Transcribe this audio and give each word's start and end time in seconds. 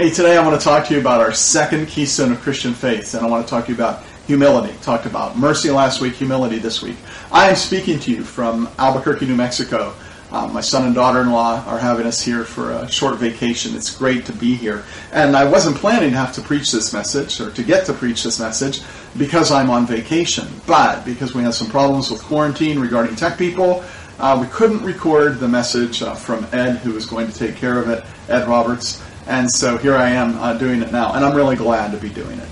Hey, 0.00 0.08
today 0.08 0.38
I 0.38 0.42
want 0.42 0.58
to 0.58 0.64
talk 0.64 0.86
to 0.86 0.94
you 0.94 1.00
about 1.00 1.20
our 1.20 1.30
second 1.30 1.86
keystone 1.86 2.32
of 2.32 2.40
Christian 2.40 2.72
faith, 2.72 3.12
and 3.12 3.22
I 3.22 3.28
want 3.28 3.46
to 3.46 3.50
talk 3.50 3.66
to 3.66 3.70
you 3.70 3.74
about 3.74 4.02
humility. 4.26 4.74
Talked 4.80 5.04
about 5.04 5.36
mercy 5.36 5.68
last 5.68 6.00
week, 6.00 6.14
humility 6.14 6.58
this 6.58 6.80
week. 6.80 6.96
I 7.30 7.50
am 7.50 7.54
speaking 7.54 7.98
to 7.98 8.10
you 8.10 8.24
from 8.24 8.70
Albuquerque, 8.78 9.26
New 9.26 9.36
Mexico. 9.36 9.92
Uh, 10.32 10.46
my 10.46 10.62
son 10.62 10.86
and 10.86 10.94
daughter-in-law 10.94 11.66
are 11.66 11.78
having 11.78 12.06
us 12.06 12.22
here 12.22 12.44
for 12.44 12.70
a 12.70 12.90
short 12.90 13.18
vacation. 13.18 13.76
It's 13.76 13.94
great 13.94 14.24
to 14.24 14.32
be 14.32 14.54
here. 14.54 14.84
And 15.12 15.36
I 15.36 15.44
wasn't 15.44 15.76
planning 15.76 16.12
to 16.12 16.16
have 16.16 16.32
to 16.36 16.40
preach 16.40 16.72
this 16.72 16.94
message 16.94 17.38
or 17.38 17.50
to 17.50 17.62
get 17.62 17.84
to 17.84 17.92
preach 17.92 18.22
this 18.22 18.40
message 18.40 18.80
because 19.18 19.52
I'm 19.52 19.68
on 19.68 19.84
vacation. 19.84 20.48
But 20.66 21.04
because 21.04 21.34
we 21.34 21.42
had 21.42 21.52
some 21.52 21.68
problems 21.68 22.10
with 22.10 22.22
quarantine 22.22 22.78
regarding 22.78 23.16
tech 23.16 23.36
people, 23.36 23.84
uh, 24.18 24.38
we 24.40 24.46
couldn't 24.46 24.82
record 24.82 25.40
the 25.40 25.48
message 25.48 26.00
uh, 26.02 26.14
from 26.14 26.46
Ed, 26.52 26.76
who 26.78 26.94
was 26.94 27.04
going 27.04 27.30
to 27.30 27.38
take 27.38 27.56
care 27.56 27.78
of 27.78 27.90
it, 27.90 28.02
Ed 28.30 28.48
Roberts. 28.48 29.02
And 29.26 29.50
so 29.50 29.76
here 29.76 29.94
I 29.94 30.10
am 30.10 30.36
uh, 30.38 30.54
doing 30.54 30.82
it 30.82 30.92
now. 30.92 31.12
And 31.14 31.24
I'm 31.24 31.36
really 31.36 31.56
glad 31.56 31.92
to 31.92 31.98
be 31.98 32.08
doing 32.08 32.38
it. 32.38 32.48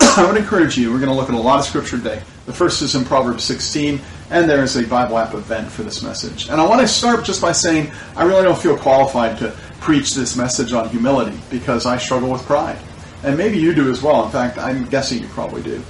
I 0.00 0.26
would 0.26 0.36
encourage 0.36 0.76
you, 0.76 0.92
we're 0.92 0.98
going 0.98 1.10
to 1.10 1.16
look 1.16 1.28
at 1.28 1.34
a 1.34 1.38
lot 1.38 1.58
of 1.58 1.64
scripture 1.64 1.96
today. 1.96 2.22
The 2.46 2.52
first 2.52 2.82
is 2.82 2.94
in 2.94 3.04
Proverbs 3.04 3.44
16, 3.44 4.00
and 4.30 4.50
there 4.50 4.62
is 4.62 4.76
a 4.76 4.86
Bible 4.86 5.18
app 5.18 5.34
event 5.34 5.70
for 5.70 5.82
this 5.82 6.02
message. 6.02 6.48
And 6.48 6.60
I 6.60 6.66
want 6.66 6.80
to 6.80 6.88
start 6.88 7.24
just 7.24 7.40
by 7.40 7.52
saying 7.52 7.90
I 8.16 8.24
really 8.24 8.42
don't 8.42 8.58
feel 8.58 8.76
qualified 8.76 9.38
to 9.38 9.50
preach 9.80 10.14
this 10.14 10.36
message 10.36 10.72
on 10.72 10.88
humility 10.88 11.38
because 11.50 11.86
I 11.86 11.98
struggle 11.98 12.30
with 12.30 12.42
pride. 12.42 12.78
And 13.22 13.38
maybe 13.38 13.58
you 13.58 13.74
do 13.74 13.90
as 13.90 14.02
well. 14.02 14.24
In 14.24 14.30
fact, 14.30 14.58
I'm 14.58 14.86
guessing 14.86 15.22
you 15.22 15.28
probably 15.28 15.62
do. 15.62 15.82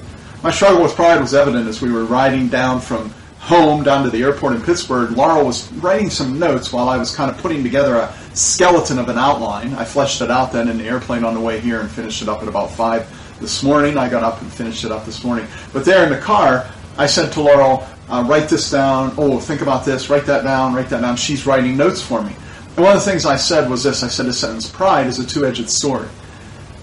My 0.43 0.51
struggle 0.51 0.83
with 0.83 0.95
pride 0.95 1.21
was 1.21 1.35
evident 1.35 1.69
as 1.69 1.81
we 1.81 1.93
were 1.93 2.05
riding 2.05 2.49
down 2.49 2.81
from 2.81 3.15
home 3.39 3.83
down 3.83 4.05
to 4.05 4.11
the 4.11 4.23
airport 4.23 4.55
in 4.55 4.63
Pittsburgh. 4.63 5.11
Laurel 5.13 5.45
was 5.45 5.71
writing 5.75 6.11
some 6.11 6.39
notes 6.39 6.73
while 6.73 6.89
I 6.89 6.97
was 6.97 7.15
kind 7.15 7.31
of 7.31 7.39
putting 7.39 7.63
together 7.63 7.97
a 7.97 8.15
skeleton 8.35 8.99
of 8.99 9.09
an 9.09 9.19
outline. 9.19 9.75
I 9.75 9.85
fleshed 9.85 10.21
it 10.21 10.31
out 10.31 10.53
then 10.53 10.69
in 10.69 10.79
the 10.79 10.85
airplane 10.85 11.25
on 11.25 11.35
the 11.35 11.41
way 11.41 11.61
here 11.61 11.81
and 11.81 11.91
finished 11.91 12.23
it 12.23 12.29
up 12.29 12.43
at 12.43 12.49
about 12.49 12.71
5 12.71 13.39
this 13.41 13.63
morning. 13.63 13.99
I 13.99 14.09
got 14.09 14.23
up 14.23 14.41
and 14.41 14.53
finished 14.53 14.85
it 14.85 14.93
up 14.93 15.05
this 15.05 15.25
morning. 15.25 15.47
But 15.73 15.85
there 15.85 16.05
in 16.05 16.11
the 16.11 16.19
car, 16.19 16.67
I 16.97 17.07
said 17.07 17.33
to 17.33 17.43
Laurel, 17.43 17.87
uh, 18.09 18.25
write 18.27 18.49
this 18.49 18.71
down. 18.71 19.15
Oh, 19.17 19.39
think 19.39 19.61
about 19.63 19.85
this. 19.85 20.11
Write 20.11 20.27
that 20.27 20.45
down. 20.45 20.75
Write 20.75 20.89
that 20.91 21.01
down. 21.01 21.17
She's 21.17 21.47
writing 21.47 21.77
notes 21.77 22.03
for 22.03 22.23
me. 22.23 22.35
And 22.77 22.85
one 22.85 22.97
of 22.97 23.05
the 23.05 23.11
things 23.11 23.27
I 23.27 23.37
said 23.37 23.69
was 23.69 23.85
this. 23.85 24.03
I 24.03 24.09
said 24.09 24.27
a 24.27 24.33
sentence, 24.33 24.69
pride 24.69 25.07
is 25.07 25.19
a 25.19 25.27
two-edged 25.27 25.69
sword. 25.69 26.09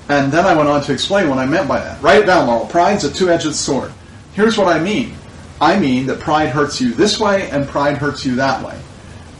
And 0.08 0.32
then 0.32 0.46
I 0.46 0.56
went 0.56 0.70
on 0.70 0.82
to 0.84 0.94
explain 0.94 1.30
what 1.30 1.38
I 1.38 1.46
meant 1.46 1.68
by 1.68 1.80
that. 1.80 2.02
Write 2.02 2.24
it 2.24 2.26
down, 2.26 2.48
Laurel. 2.48 2.66
Pride's 2.68 3.04
a 3.04 3.14
two-edged 3.14 3.54
sword. 3.54 3.92
Here's 4.34 4.58
what 4.58 4.68
I 4.68 4.80
mean. 4.80 5.16
I 5.62 5.78
mean 5.78 6.08
that 6.08 6.20
pride 6.20 6.50
hurts 6.50 6.80
you 6.80 6.94
this 6.94 7.20
way 7.20 7.50
and 7.52 7.68
pride 7.68 7.98
hurts 7.98 8.26
you 8.26 8.36
that 8.36 8.66
way. 8.66 8.80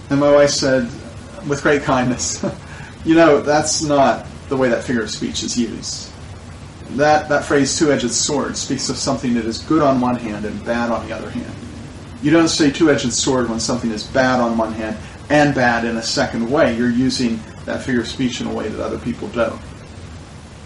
And 0.10 0.20
my 0.20 0.32
wife 0.32 0.50
said, 0.50 0.90
with 1.48 1.62
great 1.62 1.84
kindness, 1.84 2.46
you 3.06 3.16
know, 3.16 3.42
that's 3.42 3.82
not 3.82 4.26
the 4.50 4.58
way 4.58 4.70
that 4.70 4.84
figure 4.84 5.04
of 5.04 5.10
speech 5.10 5.44
is 5.44 5.58
used 5.58 6.10
that, 6.98 7.30
that 7.30 7.46
phrase, 7.46 7.78
two-edged 7.78 8.12
sword, 8.12 8.58
speaks 8.58 8.90
of 8.90 8.98
something 8.98 9.34
that 9.36 9.46
is 9.46 9.60
good 9.60 9.84
on 9.84 10.02
one 10.02 10.16
hand 10.16 10.46
and 10.46 10.64
bad 10.66 10.92
on 10.92 11.08
the 11.08 11.16
other 11.16 11.30
hand. 11.30 11.54
You 12.22 12.32
don't 12.32 12.48
say 12.48 12.72
two-edged 12.72 13.14
sword 13.14 13.50
when 13.50 13.60
something 13.60 13.92
is 13.92 14.06
bad 14.08 14.40
on 14.40 14.58
one 14.58 14.74
hand 14.74 14.98
and 15.30 15.54
bad 15.54 15.86
in 15.86 15.98
a 15.98 16.02
second 16.02 16.50
way. 16.50 16.76
You're 16.76 16.90
using 16.90 17.40
that 17.66 17.84
figure 17.84 18.02
of 18.02 18.08
speech 18.08 18.42
in 18.42 18.48
a 18.48 18.54
way 18.54 18.68
that 18.68 18.84
other 18.84 18.98
people 18.98 19.28
don't. 19.30 19.62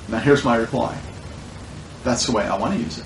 Now 0.10 0.20
here's 0.20 0.44
my 0.44 0.56
reply. 0.56 0.98
That's 2.04 2.26
the 2.26 2.32
way 2.32 2.46
I 2.46 2.58
want 2.58 2.74
to 2.74 2.80
use 2.80 3.00
it. 3.00 3.06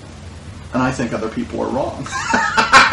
And 0.72 0.82
I 0.82 0.90
think 0.92 1.12
other 1.12 1.28
people 1.28 1.60
are 1.60 1.68
wrong. 1.68 2.06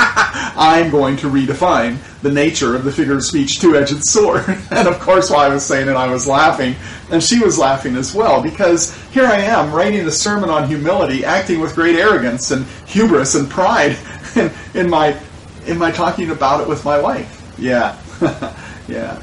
I'm 0.56 0.90
going 0.90 1.18
to 1.18 1.28
redefine 1.28 1.98
the 2.22 2.32
nature 2.32 2.76
of 2.76 2.84
the 2.84 2.92
figure 2.92 3.16
of 3.16 3.24
speech 3.24 3.60
two-edged 3.60 4.04
sword. 4.04 4.46
and 4.72 4.88
of 4.88 5.00
course, 5.00 5.30
while 5.30 5.40
I 5.40 5.54
was 5.54 5.66
saying 5.66 5.90
it, 5.90 5.96
I 5.96 6.12
was 6.12 6.28
laughing, 6.28 6.76
and 7.12 7.22
she 7.22 7.40
was 7.40 7.58
laughing 7.58 7.96
as 7.96 8.14
well, 8.14 8.42
because 8.42 8.96
here 9.12 9.26
I 9.26 9.38
am 9.38 9.74
writing 9.74 10.06
a 10.08 10.12
sermon 10.12 10.50
on 10.50 10.68
humility, 10.68 11.26
acting 11.26 11.60
with 11.60 11.76
great 11.76 11.96
arrogance 11.96 12.52
and 12.52 12.66
hubris 12.86 13.36
and 13.36 13.50
pride 13.50 13.98
in, 14.36 14.52
in 14.74 14.90
my 14.90 15.20
in 15.66 15.80
my 15.80 15.92
talking 15.92 16.30
about 16.30 16.62
it 16.62 16.68
with 16.68 16.86
my 16.86 17.00
wife. 17.00 17.54
Yeah, 17.58 18.00
yeah, 18.88 19.22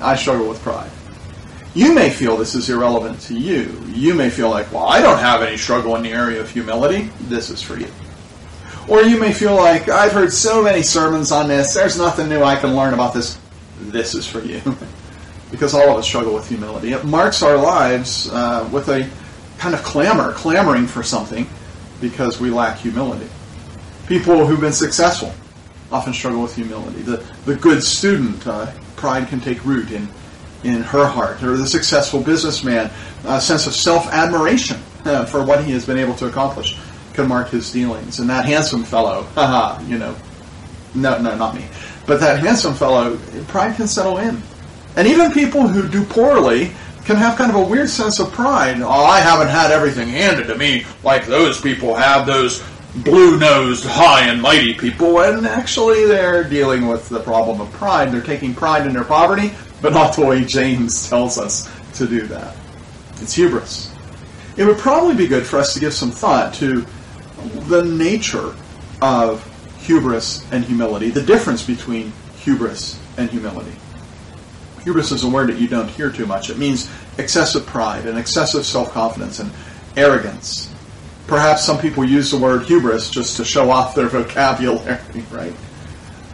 I 0.00 0.16
struggle 0.16 0.48
with 0.48 0.60
pride. 0.62 0.90
You 1.74 1.92
may 1.94 2.08
feel 2.08 2.38
this 2.38 2.54
is 2.54 2.70
irrelevant 2.70 3.20
to 3.22 3.38
you. 3.38 3.78
You 3.88 4.14
may 4.14 4.30
feel 4.30 4.48
like, 4.48 4.72
well, 4.72 4.86
I 4.86 5.02
don't 5.02 5.18
have 5.18 5.42
any 5.42 5.58
struggle 5.58 5.94
in 5.96 6.02
the 6.02 6.10
area 6.10 6.40
of 6.40 6.50
humility. 6.50 7.10
This 7.28 7.50
is 7.50 7.60
for 7.60 7.78
you. 7.78 7.88
Or 8.88 9.02
you 9.02 9.18
may 9.18 9.32
feel 9.32 9.54
like, 9.56 9.88
I've 9.88 10.12
heard 10.12 10.32
so 10.32 10.62
many 10.62 10.82
sermons 10.82 11.32
on 11.32 11.48
this, 11.48 11.74
there's 11.74 11.98
nothing 11.98 12.28
new 12.28 12.42
I 12.42 12.56
can 12.56 12.76
learn 12.76 12.94
about 12.94 13.14
this. 13.14 13.38
This 13.80 14.14
is 14.14 14.26
for 14.26 14.40
you. 14.40 14.60
because 15.50 15.74
all 15.74 15.90
of 15.90 15.98
us 15.98 16.06
struggle 16.06 16.34
with 16.34 16.48
humility. 16.48 16.92
It 16.92 17.04
marks 17.04 17.42
our 17.42 17.56
lives 17.56 18.30
uh, 18.30 18.68
with 18.72 18.88
a 18.88 19.08
kind 19.58 19.74
of 19.74 19.82
clamor, 19.82 20.32
clamoring 20.32 20.86
for 20.86 21.02
something 21.02 21.48
because 22.00 22.40
we 22.40 22.50
lack 22.50 22.78
humility. 22.78 23.28
People 24.06 24.46
who've 24.46 24.60
been 24.60 24.72
successful 24.72 25.32
often 25.90 26.12
struggle 26.12 26.42
with 26.42 26.54
humility. 26.54 27.02
The, 27.02 27.24
the 27.44 27.56
good 27.56 27.82
student, 27.82 28.46
uh, 28.46 28.70
pride 28.96 29.28
can 29.28 29.40
take 29.40 29.64
root 29.64 29.90
in, 29.90 30.08
in 30.62 30.82
her 30.82 31.06
heart. 31.06 31.42
Or 31.42 31.56
the 31.56 31.66
successful 31.66 32.20
businessman, 32.20 32.90
a 33.24 33.40
sense 33.40 33.66
of 33.66 33.74
self-admiration 33.74 34.78
uh, 35.04 35.24
for 35.26 35.44
what 35.44 35.64
he 35.64 35.72
has 35.72 35.86
been 35.86 35.98
able 35.98 36.14
to 36.16 36.26
accomplish 36.26 36.78
can 37.16 37.26
mark 37.26 37.48
his 37.48 37.72
dealings. 37.72 38.20
And 38.20 38.30
that 38.30 38.44
handsome 38.44 38.84
fellow, 38.84 39.22
haha, 39.34 39.82
you 39.82 39.98
know, 39.98 40.14
no, 40.94 41.20
no, 41.20 41.36
not 41.36 41.54
me. 41.54 41.64
But 42.06 42.20
that 42.20 42.38
handsome 42.38 42.74
fellow, 42.74 43.16
pride 43.48 43.76
can 43.76 43.88
settle 43.88 44.18
in. 44.18 44.40
And 44.94 45.08
even 45.08 45.32
people 45.32 45.66
who 45.66 45.88
do 45.88 46.04
poorly 46.04 46.70
can 47.04 47.16
have 47.16 47.36
kind 47.36 47.50
of 47.50 47.56
a 47.56 47.64
weird 47.64 47.90
sense 47.90 48.18
of 48.18 48.32
pride. 48.32 48.80
Oh, 48.80 48.88
I 48.88 49.20
haven't 49.20 49.48
had 49.48 49.70
everything 49.70 50.08
handed 50.08 50.46
to 50.46 50.56
me 50.56 50.86
like 51.02 51.26
those 51.26 51.60
people 51.60 51.94
have, 51.94 52.26
those 52.26 52.62
blue-nosed, 53.04 53.84
high 53.84 54.28
and 54.28 54.40
mighty 54.40 54.74
people, 54.74 55.20
and 55.20 55.46
actually 55.46 56.06
they're 56.06 56.44
dealing 56.44 56.88
with 56.88 57.08
the 57.08 57.20
problem 57.20 57.60
of 57.60 57.70
pride. 57.72 58.10
They're 58.10 58.22
taking 58.22 58.54
pride 58.54 58.86
in 58.86 58.94
their 58.94 59.04
poverty, 59.04 59.52
but 59.82 59.92
not 59.92 60.16
the 60.16 60.24
way 60.24 60.44
James 60.44 61.08
tells 61.08 61.38
us 61.38 61.70
to 61.94 62.06
do 62.06 62.26
that. 62.28 62.56
It's 63.20 63.34
hubris. 63.34 63.92
It 64.56 64.64
would 64.64 64.78
probably 64.78 65.14
be 65.14 65.26
good 65.26 65.46
for 65.46 65.58
us 65.58 65.74
to 65.74 65.80
give 65.80 65.92
some 65.92 66.10
thought 66.10 66.54
to 66.54 66.86
the 67.68 67.84
nature 67.84 68.54
of 69.00 69.44
hubris 69.80 70.44
and 70.52 70.64
humility, 70.64 71.10
the 71.10 71.22
difference 71.22 71.64
between 71.64 72.12
hubris 72.36 72.98
and 73.16 73.30
humility. 73.30 73.72
Hubris 74.84 75.10
is 75.10 75.24
a 75.24 75.28
word 75.28 75.48
that 75.48 75.58
you 75.58 75.66
don't 75.66 75.88
hear 75.88 76.10
too 76.10 76.26
much. 76.26 76.48
It 76.50 76.58
means 76.58 76.88
excessive 77.18 77.66
pride 77.66 78.06
and 78.06 78.18
excessive 78.18 78.64
self-confidence 78.64 79.40
and 79.40 79.50
arrogance. 79.96 80.72
Perhaps 81.26 81.64
some 81.64 81.78
people 81.78 82.04
use 82.04 82.30
the 82.30 82.38
word 82.38 82.62
hubris 82.62 83.10
just 83.10 83.36
to 83.38 83.44
show 83.44 83.70
off 83.70 83.94
their 83.94 84.08
vocabulary, 84.08 84.98
right? 85.30 85.52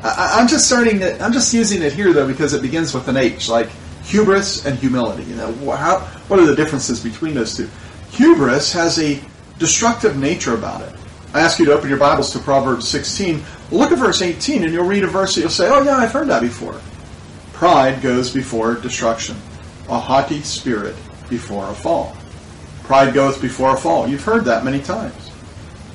I, 0.03 0.41
am 0.41 0.49
just 0.49 0.67
starting 0.67 0.99
to, 0.99 1.23
I'm 1.23 1.33
just 1.33 1.55
using 1.55 1.81
it 1.83 1.93
here 1.93 2.13
though 2.13 2.27
because 2.27 2.53
it 2.55 2.63
begins 2.63 2.93
with 2.93 3.09
an 3.09 3.17
H, 3.17 3.49
like 3.49 3.71
hubris 4.03 4.67
and 4.67 4.79
humility. 4.79 5.23
You 5.25 5.37
know, 5.37 5.71
how, 5.71 6.01
what 6.29 6.41
are 6.41 6.47
the 6.47 6.57
differences 6.57 7.03
between 7.03 7.35
those 7.35 7.57
two? 7.57 7.71
Hubris 8.11 8.73
has 8.73 8.99
a 8.99 9.23
destructive 9.59 10.17
nature 10.17 10.55
about 10.55 10.83
it. 10.83 10.95
I 11.35 11.41
ask 11.41 11.59
you 11.59 11.65
to 11.67 11.73
open 11.73 11.89
your 11.89 11.99
Bibles 11.99 12.33
to 12.33 12.39
Proverbs 12.39 12.87
16. 12.89 13.43
Look 13.71 13.91
at 13.91 13.99
verse 13.99 14.21
18 14.21 14.65
and 14.65 14.73
you'll 14.73 14.85
read 14.85 15.03
a 15.03 15.07
verse 15.07 15.35
that 15.35 15.41
you'll 15.41 15.51
say, 15.51 15.69
oh 15.69 15.83
yeah, 15.83 15.97
I've 15.97 16.13
heard 16.13 16.29
that 16.29 16.43
before. 16.43 16.79
Pride 17.55 18.03
goes 18.03 18.31
before 18.31 18.75
destruction. 18.75 19.37
A 19.89 19.99
haughty 19.99 20.43
spirit 20.43 20.95
before 21.31 21.71
a 21.71 21.75
fall. 21.75 22.17
Pride 22.83 23.15
goes 23.15 23.39
before 23.39 23.75
a 23.75 23.77
fall. 23.79 24.07
You've 24.07 24.25
heard 24.25 24.45
that 24.45 24.65
many 24.65 24.81
times. 24.81 25.31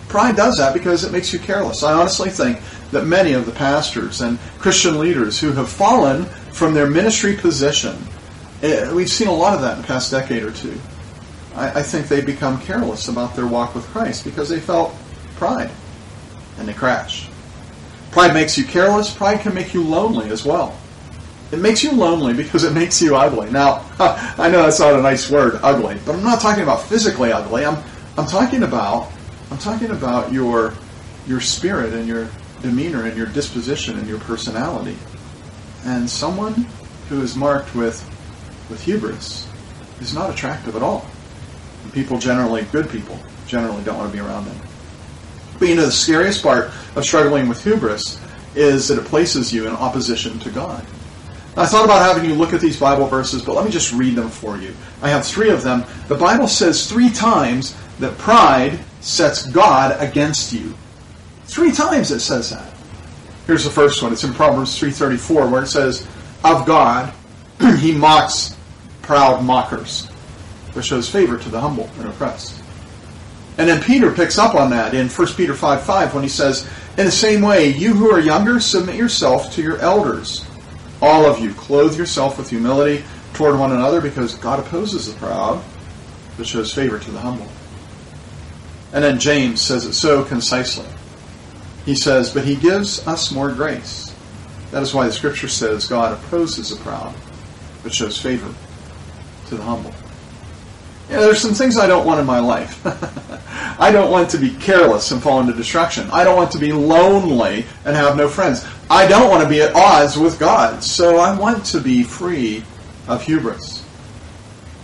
Pride 0.08 0.36
does 0.36 0.58
that 0.58 0.74
because 0.74 1.04
it 1.04 1.12
makes 1.12 1.32
you 1.32 1.38
careless. 1.38 1.84
I 1.84 1.94
honestly 1.94 2.30
think 2.30 2.60
that 2.92 3.06
many 3.06 3.34
of 3.34 3.46
the 3.46 3.52
pastors 3.52 4.22
and 4.22 4.40
Christian 4.58 5.00
leaders 5.00 5.40
who 5.40 5.52
have 5.52 5.70
fallen 5.70 6.26
from 6.52 6.74
their 6.74 6.90
ministry 6.90 7.36
position, 7.36 7.96
eh, 8.64 8.92
we've 8.92 9.10
seen 9.10 9.28
a 9.28 9.34
lot 9.34 9.54
of 9.54 9.62
that 9.62 9.76
in 9.76 9.82
the 9.82 9.88
past 9.88 10.10
decade 10.10 10.44
or 10.44 10.52
two 10.52 10.80
I, 11.58 11.80
I 11.80 11.84
think 11.84 12.08
they 12.08 12.22
become 12.22 12.62
careless 12.62 13.08
about 13.08 13.36
their 13.36 13.48
walk 13.48 13.76
with 13.76 13.86
Christ 13.88 14.24
because 14.24 14.48
they 14.48 14.60
felt 14.60 14.96
pride 15.38 15.72
and 16.58 16.68
they 16.68 16.74
crash. 16.74 17.30
Pride 18.12 18.34
makes 18.34 18.58
you 18.58 18.66
careless. 18.66 19.14
Pride 19.14 19.42
can 19.42 19.54
make 19.54 19.74
you 19.74 19.84
lonely 19.84 20.30
as 20.30 20.44
well. 20.44 20.78
It 21.52 21.60
makes 21.60 21.84
you 21.84 21.92
lonely 21.94 22.34
because 22.34 22.64
it 22.64 22.74
makes 22.74 23.02
you 23.02 23.16
ugly. 23.16 23.50
Now, 23.50 23.86
I 24.00 24.50
know 24.50 24.64
that's 24.64 24.80
not 24.80 24.94
a 24.94 25.02
nice 25.02 25.30
word, 25.30 25.60
ugly, 25.64 25.98
but 26.06 26.16
I'm 26.16 26.24
not 26.24 26.42
talking 26.42 26.64
about 26.64 26.82
physically 26.84 27.32
ugly. 27.32 27.66
I'm 27.66 27.82
I'm 28.18 28.26
talking 28.26 28.64
about 28.64 29.12
I'm 29.52 29.58
talking 29.58 29.92
about 29.92 30.34
your 30.34 30.74
your 31.28 31.40
spirit 31.40 31.94
and 31.94 32.08
your 32.08 32.28
demeanor 32.62 33.06
and 33.06 33.16
your 33.16 33.28
disposition 33.28 33.98
and 33.98 34.08
your 34.08 34.20
personality. 34.20 34.98
And 35.86 36.10
someone 36.10 36.68
who 37.08 37.22
is 37.22 37.36
marked 37.36 37.76
with 37.76 38.04
with 38.70 38.84
hubris 38.84 39.48
is 40.02 40.14
not 40.14 40.30
attractive 40.30 40.76
at 40.76 40.84
all 40.84 41.06
people 41.92 42.20
generally, 42.20 42.64
good 42.72 42.90
people, 42.90 43.20
generally 43.48 43.84
don't 43.84 43.98
want 43.98 44.12
to 44.12 44.16
be 44.16 44.24
around 44.24 44.46
them. 44.46 44.60
But 45.60 45.70
you 45.70 45.76
know, 45.76 45.86
the 45.86 45.92
scariest 45.92 46.44
part 46.44 46.72
of 46.96 47.04
struggling 47.04 47.48
with 47.48 47.64
hubris 47.64 48.20
is 48.56 48.88
that 48.88 48.98
it 48.98 49.06
places 49.06 49.54
you 49.54 49.68
in 49.68 49.74
opposition 49.74 50.40
to 50.40 50.50
God. 50.50 50.86
I 51.56 51.66
thought 51.66 51.86
about 51.86 52.04
having 52.04 52.30
you 52.30 52.36
look 52.36 52.54
at 52.54 52.62
these 52.62 52.80
Bible 52.80 53.08
verses, 53.08 53.42
but 53.42 53.56
let 53.56 53.66
me 53.66 53.72
just 53.72 53.92
read 53.92 54.16
them 54.16 54.30
for 54.30 54.58
you. 54.58 54.76
I 55.02 55.10
have 55.10 55.26
three 55.26 55.50
of 55.50 55.64
them. 55.64 55.84
The 56.08 56.16
Bible 56.16 56.48
says 56.48 56.88
three 56.88 57.10
times 57.10 57.76
that 58.00 58.16
pride 58.20 58.80
sets 59.02 59.48
God 59.48 59.96
against 60.00 60.54
you. 60.54 60.76
Three 61.46 61.72
times 61.72 62.12
it 62.12 62.20
says 62.20 62.52
that. 62.52 62.72
Here's 63.48 63.64
the 63.64 63.72
first 63.72 64.04
one. 64.04 64.14
It's 64.14 64.24
in 64.24 64.34
Proverbs 64.34 64.80
3.34 64.80 65.52
where 65.52 65.64
it 65.64 65.68
says, 65.68 66.06
Of 66.44 66.66
God, 66.68 67.12
he 67.80 67.92
mocks 67.92 68.56
proud 69.02 69.44
mockers, 69.44 70.08
but 70.76 70.86
shows 70.86 71.10
favor 71.10 71.38
to 71.38 71.50
the 71.50 71.60
humble 71.60 71.90
and 71.98 72.10
oppressed. 72.10 72.57
And 73.58 73.68
then 73.68 73.82
Peter 73.82 74.12
picks 74.12 74.38
up 74.38 74.54
on 74.54 74.70
that 74.70 74.94
in 74.94 75.10
1 75.10 75.28
Peter 75.34 75.54
5 75.54 75.84
5 75.84 76.14
when 76.14 76.24
he 76.24 76.30
says, 76.30 76.70
In 76.98 77.06
the 77.06 77.12
same 77.12 77.42
way, 77.42 77.70
you 77.70 77.94
who 77.94 78.12
are 78.12 78.20
younger, 78.20 78.60
submit 78.60 78.96
yourself 78.96 79.54
to 79.54 79.64
your 79.64 79.78
elders. 79.80 80.46
All 81.02 81.26
of 81.26 81.40
you, 81.40 81.54
clothe 81.54 81.98
yourself 81.98 82.38
with 82.38 82.50
humility 82.50 83.04
toward 83.34 83.60
one 83.60 83.72
another 83.72 84.02
because 84.02 84.36
God 84.36 84.60
opposes 84.60 85.12
the 85.12 85.20
proud, 85.20 85.64
but 86.38 86.46
shows 86.46 86.74
favor 86.74 87.00
to 87.00 87.12
the 87.12 87.20
humble. 87.20 87.48
And 88.94 89.04
then 89.04 89.20
James 89.20 89.62
says 89.62 89.86
it 89.86 89.94
so 89.94 90.24
concisely. 90.24 90.88
He 91.86 91.96
says, 91.96 92.34
But 92.34 92.46
he 92.46 92.56
gives 92.56 93.06
us 93.08 93.32
more 93.32 93.52
grace. 93.52 94.14
That 94.72 94.84
is 94.84 94.94
why 94.94 95.06
the 95.06 95.12
scripture 95.12 95.48
says 95.48 95.88
God 95.88 96.14
opposes 96.14 96.70
the 96.70 96.76
proud, 96.78 97.16
but 97.84 97.94
shows 97.94 98.20
favor 98.20 98.54
to 99.48 99.56
the 99.56 99.64
humble. 99.64 99.94
Yeah, 101.10 101.22
there's 101.22 101.40
some 101.40 101.54
things 101.54 101.78
I 101.78 101.88
don't 101.88 102.06
want 102.06 102.20
in 102.20 102.26
my 102.26 102.40
life. 102.40 102.82
I 103.80 103.92
don't 103.92 104.12
want 104.12 104.30
to 104.32 104.38
be 104.38 104.50
careless 104.56 105.12
and 105.12 105.22
fall 105.22 105.40
into 105.40 105.54
destruction. 105.54 106.10
I 106.12 106.24
don't 106.24 106.36
want 106.36 106.52
to 106.52 106.58
be 106.58 106.74
lonely 106.74 107.66
and 107.86 107.96
have 107.96 108.18
no 108.18 108.28
friends. 108.28 108.68
I 108.90 109.08
don't 109.08 109.30
want 109.30 109.44
to 109.44 109.50
be 109.50 109.62
at 109.62 109.74
odds 109.74 110.18
with 110.18 110.38
God. 110.38 110.84
So 110.84 111.18
I 111.18 111.38
want 111.38 111.66
to 111.68 111.80
be 111.80 112.04
free 112.04 112.64
of 113.08 113.24
hubris. 113.24 113.86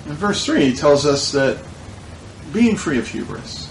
In 0.05 0.13
verse 0.13 0.45
3 0.45 0.75
tells 0.75 1.05
us 1.05 1.31
that 1.33 1.57
being 2.53 2.77
free 2.77 2.99
of 2.99 3.07
hubris, 3.07 3.69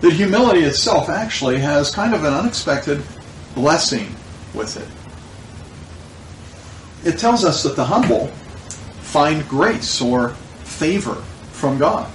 that 0.00 0.12
humility 0.12 0.60
itself 0.60 1.08
actually 1.08 1.58
has 1.58 1.90
kind 1.90 2.14
of 2.14 2.24
an 2.24 2.34
unexpected 2.34 3.02
blessing 3.54 4.14
with 4.52 4.76
it. 4.76 4.88
It 7.08 7.18
tells 7.18 7.44
us 7.44 7.62
that 7.62 7.76
the 7.76 7.84
humble 7.84 8.28
find 9.00 9.46
grace 9.48 10.00
or 10.00 10.30
favor 10.64 11.22
from 11.54 11.78
God. 11.78 12.10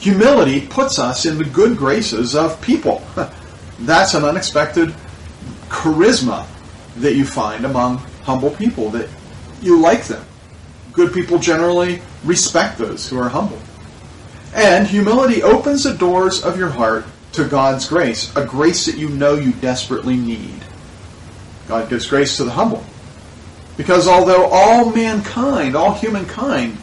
Humility 0.00 0.66
puts 0.66 0.98
us 0.98 1.26
in 1.26 1.38
the 1.38 1.44
good 1.44 1.76
graces 1.76 2.34
of 2.34 2.60
people. 2.62 3.02
That's 3.80 4.14
an 4.14 4.24
unexpected 4.24 4.94
charisma 5.68 6.46
that 6.96 7.14
you 7.14 7.24
find 7.24 7.64
among 7.64 7.98
humble 8.24 8.50
people, 8.50 8.90
that 8.90 9.08
you 9.60 9.80
like 9.80 10.04
them. 10.04 10.24
Good 10.92 11.12
people 11.12 11.38
generally 11.38 12.02
respect 12.24 12.78
those 12.78 13.08
who 13.08 13.18
are 13.18 13.28
humble. 13.28 13.58
And 14.54 14.86
humility 14.86 15.42
opens 15.42 15.84
the 15.84 15.94
doors 15.94 16.42
of 16.42 16.58
your 16.58 16.70
heart 16.70 17.06
to 17.32 17.44
God's 17.46 17.88
grace, 17.88 18.34
a 18.36 18.44
grace 18.44 18.86
that 18.86 18.96
you 18.96 19.08
know 19.08 19.34
you 19.34 19.52
desperately 19.52 20.16
need. 20.16 20.60
God 21.68 21.88
gives 21.88 22.08
grace 22.08 22.36
to 22.38 22.44
the 22.44 22.50
humble. 22.50 22.84
Because 23.76 24.08
although 24.08 24.46
all 24.46 24.90
mankind, 24.90 25.76
all 25.76 25.94
humankind, 25.94 26.76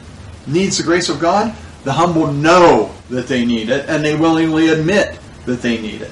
needs 0.48 0.78
the 0.78 0.84
grace 0.84 1.10
of 1.10 1.20
God, 1.20 1.54
the 1.88 1.94
humble 1.94 2.34
know 2.34 2.94
that 3.10 3.28
they 3.28 3.46
need 3.46 3.70
it, 3.70 3.88
and 3.88 4.04
they 4.04 4.14
willingly 4.14 4.68
admit 4.68 5.18
that 5.46 5.62
they 5.62 5.82
need 5.82 6.02
it. 6.02 6.12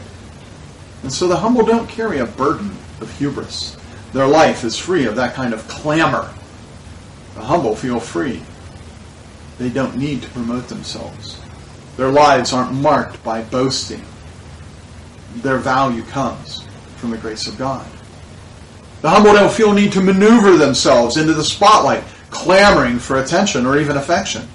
And 1.04 1.12
so 1.12 1.28
the 1.28 1.36
humble 1.36 1.66
don't 1.66 1.90
carry 1.90 2.20
a 2.20 2.26
burden 2.26 2.72
of 3.02 3.14
hubris. 3.18 3.76
Their 4.14 4.26
life 4.26 4.64
is 4.64 4.78
free 4.78 5.06
of 5.06 5.18
that 5.18 5.34
kind 5.34 5.54
of 5.54 5.68
clamor. 5.68 6.34
The 7.34 7.42
humble 7.42 7.76
feel 7.76 8.00
free. 8.00 8.42
They 9.58 9.68
don't 9.68 9.98
need 9.98 10.22
to 10.22 10.30
promote 10.30 10.70
themselves. 10.70 11.42
Their 11.98 12.10
lives 12.10 12.54
aren't 12.54 12.72
marked 12.72 13.22
by 13.22 13.42
boasting. 13.42 14.06
Their 15.42 15.58
value 15.58 16.04
comes 16.04 16.66
from 16.96 17.12
the 17.12 17.18
grace 17.18 17.48
of 17.48 17.58
God. 17.58 17.86
The 19.02 19.10
humble 19.10 19.34
don't 19.34 19.52
feel 19.52 19.74
need 19.74 19.92
to 19.92 20.02
maneuver 20.02 20.56
themselves 20.56 21.18
into 21.18 21.34
the 21.34 21.44
spotlight, 21.44 22.06
clamoring 22.30 22.98
for 22.98 23.20
attention 23.20 23.66
or 23.66 23.78
even 23.78 23.98
affection. 23.98 24.48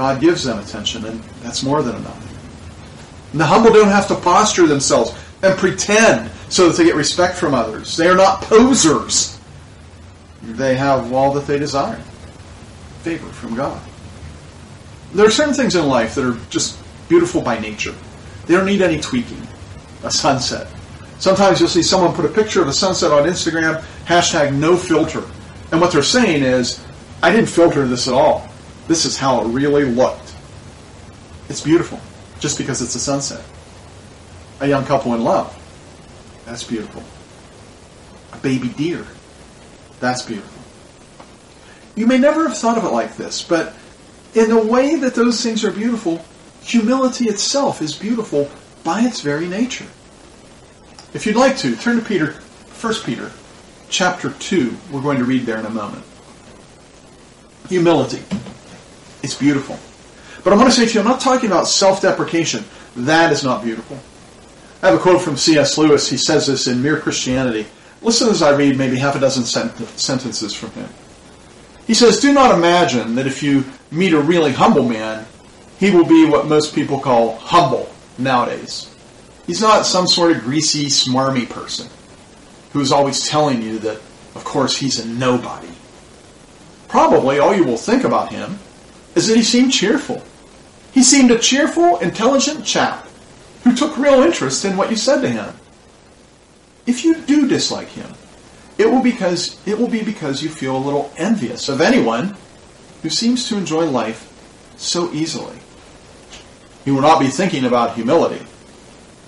God 0.00 0.18
gives 0.18 0.44
them 0.44 0.58
attention, 0.58 1.04
and 1.04 1.20
that's 1.42 1.62
more 1.62 1.82
than 1.82 1.94
enough. 1.94 3.32
And 3.32 3.40
the 3.40 3.44
humble 3.44 3.70
don't 3.70 3.88
have 3.88 4.08
to 4.08 4.14
posture 4.14 4.66
themselves 4.66 5.12
and 5.42 5.58
pretend 5.58 6.30
so 6.48 6.68
that 6.68 6.78
they 6.78 6.84
get 6.84 6.94
respect 6.94 7.36
from 7.36 7.52
others. 7.52 7.98
They 7.98 8.08
are 8.08 8.16
not 8.16 8.40
posers. 8.40 9.38
They 10.42 10.74
have 10.74 11.12
all 11.12 11.34
that 11.34 11.46
they 11.46 11.58
desire 11.58 12.00
favor 13.02 13.28
from 13.28 13.54
God. 13.54 13.78
There 15.12 15.26
are 15.26 15.30
certain 15.30 15.52
things 15.52 15.76
in 15.76 15.86
life 15.86 16.14
that 16.14 16.24
are 16.24 16.40
just 16.48 16.78
beautiful 17.10 17.42
by 17.42 17.58
nature. 17.60 17.94
They 18.46 18.54
don't 18.54 18.64
need 18.64 18.80
any 18.80 19.02
tweaking. 19.02 19.46
A 20.02 20.10
sunset. 20.10 20.66
Sometimes 21.18 21.60
you'll 21.60 21.68
see 21.68 21.82
someone 21.82 22.14
put 22.14 22.24
a 22.24 22.28
picture 22.28 22.62
of 22.62 22.68
a 22.68 22.72
sunset 22.72 23.12
on 23.12 23.28
Instagram, 23.28 23.82
hashtag 24.06 24.54
no 24.54 24.78
filter. 24.78 25.24
And 25.72 25.78
what 25.78 25.92
they're 25.92 26.02
saying 26.02 26.42
is, 26.42 26.82
I 27.22 27.30
didn't 27.30 27.50
filter 27.50 27.86
this 27.86 28.08
at 28.08 28.14
all. 28.14 28.49
This 28.90 29.04
is 29.04 29.16
how 29.16 29.40
it 29.40 29.44
really 29.44 29.84
looked. 29.84 30.34
It's 31.48 31.60
beautiful, 31.60 32.00
just 32.40 32.58
because 32.58 32.82
it's 32.82 32.96
a 32.96 32.98
sunset. 32.98 33.44
A 34.58 34.66
young 34.66 34.84
couple 34.84 35.14
in 35.14 35.22
love. 35.22 35.56
That's 36.44 36.64
beautiful. 36.64 37.04
A 38.32 38.38
baby 38.38 38.66
deer. 38.70 39.06
That's 40.00 40.22
beautiful. 40.22 40.60
You 41.94 42.08
may 42.08 42.18
never 42.18 42.48
have 42.48 42.58
thought 42.58 42.78
of 42.78 42.84
it 42.84 42.88
like 42.88 43.16
this, 43.16 43.42
but 43.42 43.76
in 44.34 44.48
the 44.48 44.60
way 44.60 44.96
that 44.96 45.14
those 45.14 45.40
things 45.40 45.64
are 45.64 45.70
beautiful, 45.70 46.24
humility 46.60 47.26
itself 47.26 47.82
is 47.82 47.94
beautiful 47.94 48.50
by 48.82 49.02
its 49.02 49.20
very 49.20 49.46
nature. 49.46 49.86
If 51.14 51.26
you'd 51.26 51.36
like 51.36 51.56
to, 51.58 51.76
turn 51.76 52.00
to 52.00 52.04
Peter, 52.04 52.32
1 52.80 52.94
Peter, 53.04 53.30
chapter 53.88 54.30
2. 54.30 54.76
We're 54.90 55.00
going 55.00 55.18
to 55.18 55.24
read 55.24 55.46
there 55.46 55.60
in 55.60 55.66
a 55.66 55.70
moment. 55.70 56.04
Humility. 57.68 58.24
It's 59.22 59.34
beautiful. 59.34 59.78
But 60.42 60.52
I 60.52 60.56
want 60.56 60.72
to 60.72 60.74
say 60.74 60.86
to 60.86 60.94
you, 60.94 61.00
I'm 61.00 61.06
not 61.06 61.20
talking 61.20 61.50
about 61.50 61.68
self-deprecation. 61.68 62.64
That 62.96 63.32
is 63.32 63.44
not 63.44 63.62
beautiful. 63.62 63.98
I 64.82 64.88
have 64.88 64.98
a 64.98 65.02
quote 65.02 65.20
from 65.20 65.36
C.S. 65.36 65.76
Lewis. 65.76 66.08
He 66.08 66.16
says 66.16 66.46
this 66.46 66.66
in 66.66 66.82
Mere 66.82 66.98
Christianity. 66.98 67.66
Listen 68.02 68.28
as 68.30 68.40
I 68.40 68.56
read 68.56 68.78
maybe 68.78 68.96
half 68.96 69.16
a 69.16 69.20
dozen 69.20 69.44
sent- 69.44 69.76
sentences 69.98 70.54
from 70.54 70.70
him. 70.70 70.88
He 71.86 71.92
says, 71.94 72.20
Do 72.20 72.32
not 72.32 72.54
imagine 72.54 73.16
that 73.16 73.26
if 73.26 73.42
you 73.42 73.64
meet 73.90 74.14
a 74.14 74.20
really 74.20 74.52
humble 74.52 74.88
man, 74.88 75.26
he 75.78 75.90
will 75.90 76.06
be 76.06 76.24
what 76.24 76.46
most 76.46 76.74
people 76.74 77.00
call 77.00 77.36
humble 77.36 77.90
nowadays. 78.16 78.94
He's 79.46 79.60
not 79.60 79.84
some 79.84 80.06
sort 80.06 80.32
of 80.32 80.42
greasy, 80.42 80.86
smarmy 80.86 81.48
person 81.48 81.88
who's 82.72 82.92
always 82.92 83.28
telling 83.28 83.60
you 83.60 83.78
that, 83.80 83.96
of 84.34 84.44
course, 84.44 84.76
he's 84.76 84.98
a 85.00 85.08
nobody. 85.08 85.68
Probably 86.88 87.38
all 87.38 87.54
you 87.54 87.64
will 87.64 87.76
think 87.76 88.04
about 88.04 88.30
him 88.30 88.58
is 89.14 89.26
that 89.28 89.36
he 89.36 89.42
seemed 89.42 89.72
cheerful. 89.72 90.22
He 90.92 91.02
seemed 91.02 91.30
a 91.30 91.38
cheerful, 91.38 91.98
intelligent 91.98 92.64
chap 92.64 93.06
who 93.64 93.74
took 93.74 93.96
real 93.96 94.22
interest 94.22 94.64
in 94.64 94.76
what 94.76 94.90
you 94.90 94.96
said 94.96 95.20
to 95.20 95.28
him. 95.28 95.54
If 96.86 97.04
you 97.04 97.20
do 97.22 97.46
dislike 97.46 97.88
him, 97.88 98.12
it 98.78 98.90
will 98.90 99.02
because 99.02 99.60
it 99.66 99.78
will 99.78 99.88
be 99.88 100.02
because 100.02 100.42
you 100.42 100.48
feel 100.48 100.76
a 100.76 100.78
little 100.78 101.12
envious 101.16 101.68
of 101.68 101.80
anyone 101.80 102.36
who 103.02 103.10
seems 103.10 103.48
to 103.48 103.56
enjoy 103.56 103.84
life 103.84 104.26
so 104.76 105.12
easily. 105.12 105.58
He 106.84 106.90
will 106.90 107.02
not 107.02 107.20
be 107.20 107.28
thinking 107.28 107.64
about 107.64 107.94
humility. 107.94 108.44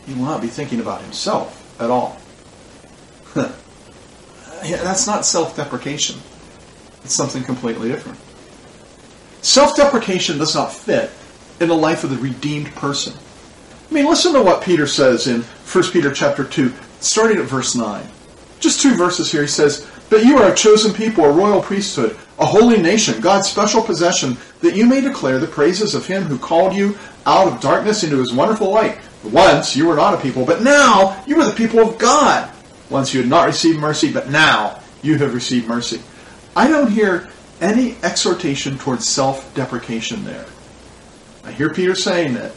He 0.06 0.14
will 0.14 0.24
not 0.24 0.40
be 0.40 0.48
thinking 0.48 0.80
about 0.80 1.02
himself 1.02 1.58
at 1.80 1.90
all. 1.90 2.18
That's 4.62 5.06
not 5.06 5.26
self-deprecation. 5.26 6.18
It's 7.04 7.14
something 7.14 7.44
completely 7.44 7.88
different. 7.88 8.18
Self-deprecation 9.42 10.38
does 10.38 10.54
not 10.54 10.72
fit 10.72 11.11
in 11.61 11.68
the 11.68 11.75
life 11.75 12.04
of 12.04 12.11
the 12.11 12.16
redeemed 12.16 12.75
person. 12.75 13.12
I 13.90 13.94
mean, 13.94 14.06
listen 14.06 14.32
to 14.32 14.42
what 14.42 14.62
Peter 14.62 14.87
says 14.87 15.26
in 15.26 15.42
1 15.42 15.84
Peter 15.90 16.12
chapter 16.12 16.44
2, 16.44 16.72
starting 17.00 17.38
at 17.38 17.44
verse 17.44 17.75
9. 17.75 18.06
Just 18.61 18.80
two 18.80 18.94
verses 18.94 19.30
here. 19.30 19.42
He 19.42 19.49
says, 19.49 19.88
But 20.08 20.25
you 20.25 20.38
are 20.38 20.52
a 20.52 20.54
chosen 20.54 20.94
people, 20.94 21.25
a 21.25 21.32
royal 21.32 21.61
priesthood, 21.61 22.16
a 22.38 22.46
holy 22.46 22.80
nation, 22.80 23.20
God's 23.20 23.49
special 23.49 23.82
possession, 23.82 24.37
that 24.61 24.76
you 24.76 24.87
may 24.87 25.00
declare 25.00 25.38
the 25.38 25.49
praises 25.49 25.94
of 25.94 26.06
him 26.06 26.22
who 26.22 26.38
called 26.38 26.72
you 26.72 26.96
out 27.26 27.49
of 27.49 27.61
darkness 27.61 28.04
into 28.04 28.18
his 28.18 28.32
wonderful 28.32 28.70
light. 28.70 28.99
Once 29.25 29.76
you 29.76 29.87
were 29.87 29.96
not 29.96 30.14
a 30.14 30.18
people, 30.18 30.44
but 30.44 30.62
now 30.62 31.22
you 31.26 31.40
are 31.40 31.44
the 31.44 31.54
people 31.54 31.80
of 31.80 31.99
God. 31.99 32.49
Once 32.90 33.12
you 33.12 33.20
had 33.20 33.28
not 33.28 33.46
received 33.46 33.80
mercy, 33.80 34.12
but 34.12 34.30
now 34.30 34.80
you 35.02 35.18
have 35.18 35.34
received 35.34 35.66
mercy. 35.66 36.00
I 36.54 36.68
don't 36.68 36.90
hear 36.90 37.28
any 37.62 37.97
exhortation 38.02 38.76
towards 38.76 39.09
self-deprecation 39.09 40.25
there. 40.25 40.45
I 41.45 41.52
hear 41.52 41.73
Peter 41.73 41.95
saying 41.95 42.35
that 42.35 42.52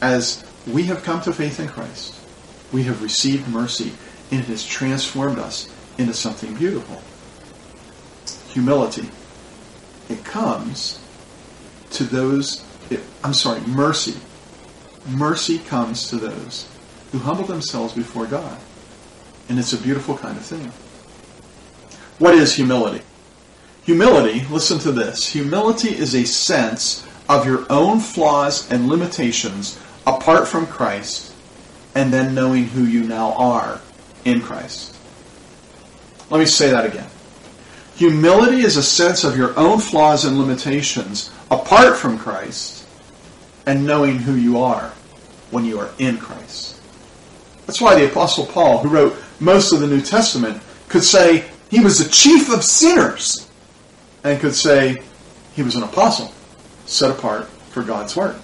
as 0.00 0.44
we 0.66 0.84
have 0.84 1.02
come 1.02 1.20
to 1.22 1.32
faith 1.32 1.60
in 1.60 1.68
Christ. 1.68 2.14
We 2.72 2.84
have 2.84 3.02
received 3.02 3.48
mercy, 3.48 3.92
and 4.30 4.40
it 4.40 4.46
has 4.46 4.64
transformed 4.64 5.38
us 5.38 5.68
into 5.98 6.14
something 6.14 6.54
beautiful. 6.54 7.02
humility? 8.50 9.08
It 10.08 10.24
comes 10.24 11.00
to 11.92 12.04
those, 12.04 12.64
it, 12.90 13.00
I'm 13.22 13.34
sorry, 13.34 13.60
mercy. 13.62 14.14
Mercy 15.08 15.58
comes 15.58 16.08
to 16.10 16.16
those 16.16 16.68
who 17.12 17.18
humble 17.18 17.44
themselves 17.44 17.94
before 17.94 18.26
God. 18.26 18.58
And 19.48 19.58
it's 19.58 19.72
a 19.72 19.78
beautiful 19.78 20.16
kind 20.16 20.36
of 20.36 20.44
thing. 20.44 20.70
What 22.18 22.34
is 22.34 22.54
humility? 22.54 23.04
Humility, 23.84 24.46
listen 24.50 24.78
to 24.78 24.92
this. 24.92 25.28
Humility 25.28 25.90
is 25.90 26.14
a 26.14 26.24
sense 26.24 27.06
of 27.28 27.46
your 27.46 27.66
own 27.70 28.00
flaws 28.00 28.70
and 28.70 28.88
limitations 28.88 29.78
apart 30.06 30.48
from 30.48 30.66
Christ 30.66 31.34
and 31.94 32.10
then 32.10 32.34
knowing 32.34 32.64
who 32.64 32.84
you 32.84 33.04
now 33.04 33.34
are 33.34 33.80
in 34.24 34.40
Christ. 34.40 34.96
Let 36.30 36.38
me 36.38 36.46
say 36.46 36.70
that 36.70 36.86
again. 36.86 37.08
Humility 37.96 38.62
is 38.62 38.78
a 38.78 38.82
sense 38.82 39.22
of 39.22 39.36
your 39.36 39.56
own 39.58 39.78
flaws 39.78 40.24
and 40.24 40.38
limitations 40.38 41.30
apart 41.50 41.96
from 41.96 42.18
Christ 42.18 42.86
and 43.66 43.86
knowing 43.86 44.18
who 44.18 44.34
you 44.34 44.58
are 44.58 44.92
when 45.50 45.66
you 45.66 45.78
are 45.78 45.90
in 45.98 46.16
Christ. 46.16 46.80
That's 47.66 47.82
why 47.82 47.94
the 47.94 48.10
Apostle 48.10 48.46
Paul, 48.46 48.78
who 48.78 48.88
wrote 48.88 49.16
most 49.40 49.72
of 49.72 49.80
the 49.80 49.86
New 49.86 50.00
Testament, 50.00 50.62
could 50.88 51.04
say 51.04 51.44
he 51.70 51.80
was 51.80 51.98
the 51.98 52.10
chief 52.10 52.50
of 52.50 52.64
sinners 52.64 53.43
and 54.24 54.40
could 54.40 54.54
say 54.54 55.02
he 55.54 55.62
was 55.62 55.76
an 55.76 55.82
apostle 55.84 56.32
set 56.86 57.10
apart 57.10 57.46
for 57.70 57.82
God's 57.82 58.16
work. 58.16 58.36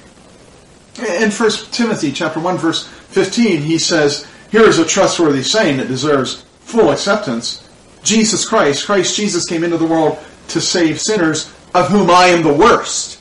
In 0.99 1.31
1 1.31 1.51
Timothy 1.73 2.13
chapter 2.13 2.39
1 2.39 2.59
verse 2.59 2.87
15 2.87 3.63
he 3.63 3.79
says, 3.79 4.27
here 4.51 4.63
is 4.63 4.79
a 4.79 4.85
trustworthy 4.85 5.43
saying 5.43 5.79
that 5.79 5.89
deserves 5.89 6.43
full 6.61 6.91
acceptance. 6.91 7.69
Jesus 8.03 8.49
Christ, 8.49 8.87
Christ 8.87 9.17
Jesus 9.17 9.47
came 9.49 9.65
into 9.65 9.79
the 9.79 9.87
world 9.87 10.19
to 10.49 10.61
save 10.61 11.01
sinners, 11.01 11.53
of 11.75 11.89
whom 11.89 12.11
I 12.11 12.27
am 12.27 12.43
the 12.43 12.53
worst. 12.53 13.21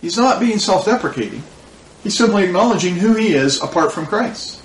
He's 0.00 0.16
not 0.16 0.40
being 0.40 0.58
self-deprecating. 0.58 1.42
He's 2.02 2.16
simply 2.16 2.44
acknowledging 2.44 2.96
who 2.96 3.14
he 3.14 3.34
is 3.34 3.62
apart 3.62 3.92
from 3.92 4.06
Christ. 4.06 4.60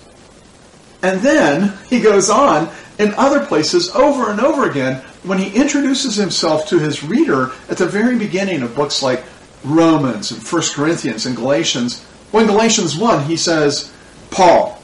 And 1.04 1.22
then 1.22 1.78
he 1.88 2.00
goes 2.00 2.30
on 2.30 2.70
in 2.98 3.14
other 3.14 3.46
places 3.46 3.90
over 3.94 4.32
and 4.32 4.40
over 4.40 4.68
again 4.68 5.04
when 5.26 5.38
he 5.38 5.56
introduces 5.56 6.16
himself 6.16 6.68
to 6.68 6.80
his 6.80 7.04
reader 7.04 7.52
at 7.70 7.78
the 7.78 7.88
very 7.88 8.18
beginning 8.18 8.62
of 8.62 8.76
books 8.76 9.02
like 9.02 9.24
Romans 9.64 10.32
and 10.32 10.42
1 10.42 10.62
Corinthians 10.74 11.26
and 11.26 11.36
Galatians. 11.36 12.04
When 12.32 12.46
Galatians 12.46 12.96
1, 12.96 13.26
he 13.26 13.36
says, 13.36 13.92
Paul, 14.30 14.82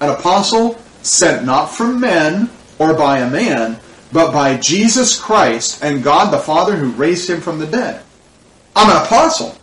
an 0.00 0.10
apostle 0.10 0.80
sent 1.02 1.44
not 1.44 1.66
from 1.66 2.00
men 2.00 2.50
or 2.78 2.94
by 2.94 3.18
a 3.18 3.30
man, 3.30 3.78
but 4.12 4.32
by 4.32 4.56
Jesus 4.56 5.18
Christ 5.18 5.82
and 5.84 6.02
God 6.02 6.32
the 6.32 6.38
Father 6.38 6.76
who 6.76 6.90
raised 6.90 7.28
him 7.28 7.40
from 7.40 7.58
the 7.58 7.66
dead. 7.66 8.02
I'm 8.74 8.90
an 8.90 9.04
apostle. 9.04 9.56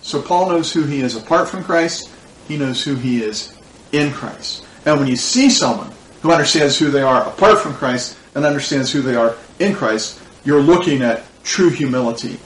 So 0.00 0.22
Paul 0.22 0.48
knows 0.48 0.72
who 0.72 0.84
he 0.84 1.00
is 1.00 1.16
apart 1.16 1.48
from 1.48 1.64
Christ. 1.64 2.10
He 2.46 2.56
knows 2.56 2.82
who 2.82 2.94
he 2.94 3.22
is 3.22 3.56
in 3.92 4.12
Christ. 4.12 4.64
And 4.86 4.98
when 4.98 5.08
you 5.08 5.16
see 5.16 5.50
someone 5.50 5.92
who 6.22 6.32
understands 6.32 6.78
who 6.78 6.90
they 6.90 7.02
are 7.02 7.26
apart 7.28 7.58
from 7.58 7.74
Christ 7.74 8.16
and 8.34 8.44
understands 8.44 8.90
who 8.90 9.02
they 9.02 9.16
are 9.16 9.36
in 9.58 9.74
Christ, 9.74 10.20
you're 10.44 10.60
looking 10.60 11.02
at 11.02 11.24
true 11.44 11.70
humility. 11.70 12.38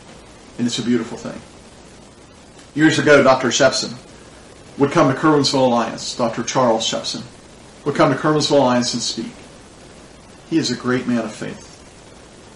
And 0.59 0.67
it's 0.67 0.79
a 0.79 0.83
beautiful 0.83 1.19
thing. 1.19 1.41
Years 2.75 2.99
ago, 2.99 3.23
Dr. 3.23 3.49
Shepson 3.49 3.97
would 4.79 4.91
come 4.91 5.13
to 5.13 5.19
Curwensville 5.19 5.67
Alliance, 5.67 6.17
Dr. 6.17 6.43
Charles 6.43 6.89
Shepson 6.89 7.23
would 7.85 7.95
come 7.95 8.13
to 8.13 8.19
Curwensville 8.19 8.59
Alliance 8.59 8.95
and 8.95 9.03
speak. 9.03 9.33
He 10.49 10.59
is 10.59 10.71
a 10.71 10.77
great 10.77 11.07
man 11.07 11.25
of 11.25 11.33
faith. 11.33 11.69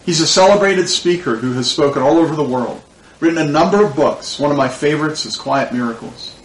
He's 0.05 0.21
a 0.21 0.27
celebrated 0.27 0.89
speaker 0.89 1.37
who 1.37 1.53
has 1.55 1.71
spoken 1.71 2.03
all 2.03 2.19
over 2.19 2.37
the 2.37 2.45
world, 2.45 2.81
written 3.19 3.39
a 3.39 3.51
number 3.51 3.85
of 3.85 3.97
books. 3.97 4.39
One 4.39 4.51
of 4.51 4.57
my 4.57 4.69
favorites 4.69 5.27
is 5.27 5.37
Quiet 5.37 5.73
Miracles. 5.73 6.39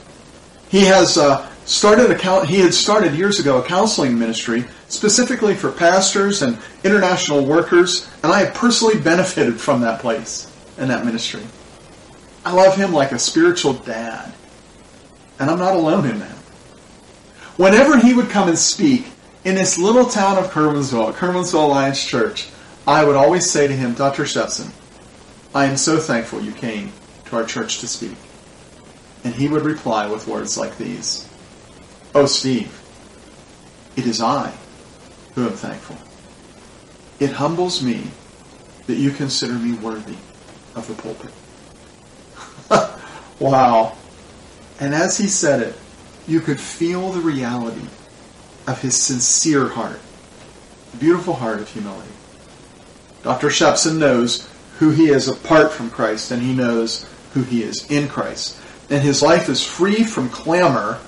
He 0.70 0.86
has 0.86 1.18
uh, 1.18 1.50
started 1.65 2.12
a 2.12 2.46
he 2.46 2.60
had 2.60 2.74
started 2.74 3.13
years 3.13 3.39
ago 3.39 3.60
a 3.60 3.63
counseling 3.63 4.18
ministry 4.18 4.65
specifically 4.88 5.56
for 5.56 5.72
pastors 5.72 6.41
and 6.41 6.58
international 6.84 7.46
workers, 7.46 8.10
and 8.24 8.32
I 8.32 8.44
have 8.44 8.53
personally 8.53 9.00
benefited 9.01 9.60
from 9.60 9.82
that 9.82 10.01
place 10.01 10.51
and 10.77 10.89
that 10.89 11.06
ministry. 11.06 11.44
I 12.44 12.53
love 12.53 12.75
him 12.75 12.91
like 12.91 13.12
a 13.12 13.20
spiritual 13.20 13.74
dad. 13.74 14.34
And 15.39 15.50
I'm 15.50 15.60
not 15.60 15.75
alone 15.75 16.06
in 16.06 16.20
that. 16.20 16.36
Whenever 17.58 17.98
he 17.98 18.13
would 18.13 18.30
come 18.30 18.48
and 18.48 18.58
speak 18.58 19.08
in 19.44 19.56
this 19.56 19.77
little 19.77 20.06
town 20.06 20.38
of 20.38 20.51
Curwensville, 20.51 21.13
Curwensville 21.13 21.65
Alliance 21.65 22.03
Church, 22.03 22.50
I 22.88 23.03
would 23.03 23.15
always 23.15 23.50
say 23.50 23.68
to 23.68 23.74
him, 23.74 23.94
Dr. 23.94 24.24
Shepson, 24.24 24.72
I 25.53 25.65
am 25.65 25.77
so 25.77 25.98
thankful 25.98 26.41
you 26.41 26.51
came 26.51 26.91
to 27.25 27.36
our 27.36 27.46
church 27.46 27.80
to 27.80 27.88
speak. 27.88 28.18
And 29.24 29.34
he 29.36 29.48
would 29.48 29.63
reply 29.63 30.08
with 30.08 30.27
words 30.27 30.58
like 30.58 30.77
these 30.77 31.27
Oh, 32.13 32.25
Steve, 32.25 32.77
it 33.96 34.06
is 34.06 34.22
I 34.22 34.53
who 35.36 35.46
am 35.46 35.53
thankful. 35.53 35.98
It 37.20 37.32
humbles 37.32 37.82
me 37.82 38.03
that 38.88 38.96
you 38.96 39.12
consider 39.12 39.53
me 39.53 39.74
worthy 39.74 40.18
of 40.75 40.88
the 40.88 40.94
pulpit. 40.96 41.32
wow. 43.39 43.96
And 44.80 44.94
as 44.94 45.18
he 45.18 45.27
said 45.27 45.62
it, 45.62 45.75
you 46.27 46.41
could 46.41 46.60
feel 46.60 47.12
the 47.12 47.22
reality 47.22 47.88
of 48.68 48.82
his 48.82 48.98
sincere 48.98 49.70
heart, 49.70 50.00
the 50.91 50.98
beautiful 50.98 51.34
heart 51.34 51.62
of 51.62 51.70
humility. 51.70 52.12
Dr. 53.24 53.48
Shepson 53.48 53.98
knows 53.98 54.50
who 54.80 54.89
he 54.89 55.10
is 55.10 55.27
apart 55.27 55.72
from 55.72 55.89
Christ, 55.89 56.32
and 56.32 56.41
he 56.41 56.53
knows 56.53 57.08
who 57.34 57.44
he 57.44 57.63
is 57.63 57.89
in 57.89 58.08
Christ. 58.10 58.60
And 58.89 59.01
his 59.01 59.22
life 59.22 59.48
is 59.48 59.65
free 59.65 60.03
from 60.03 60.30
clamor 60.30 61.00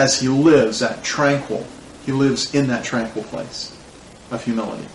as 0.00 0.18
he 0.18 0.28
lives 0.28 0.78
that 0.78 1.04
tranquil. 1.04 1.66
He 2.06 2.12
lives 2.12 2.54
in 2.54 2.68
that 2.68 2.82
tranquil 2.84 3.22
place 3.24 3.76
of 4.30 4.42
humility. 4.42 4.88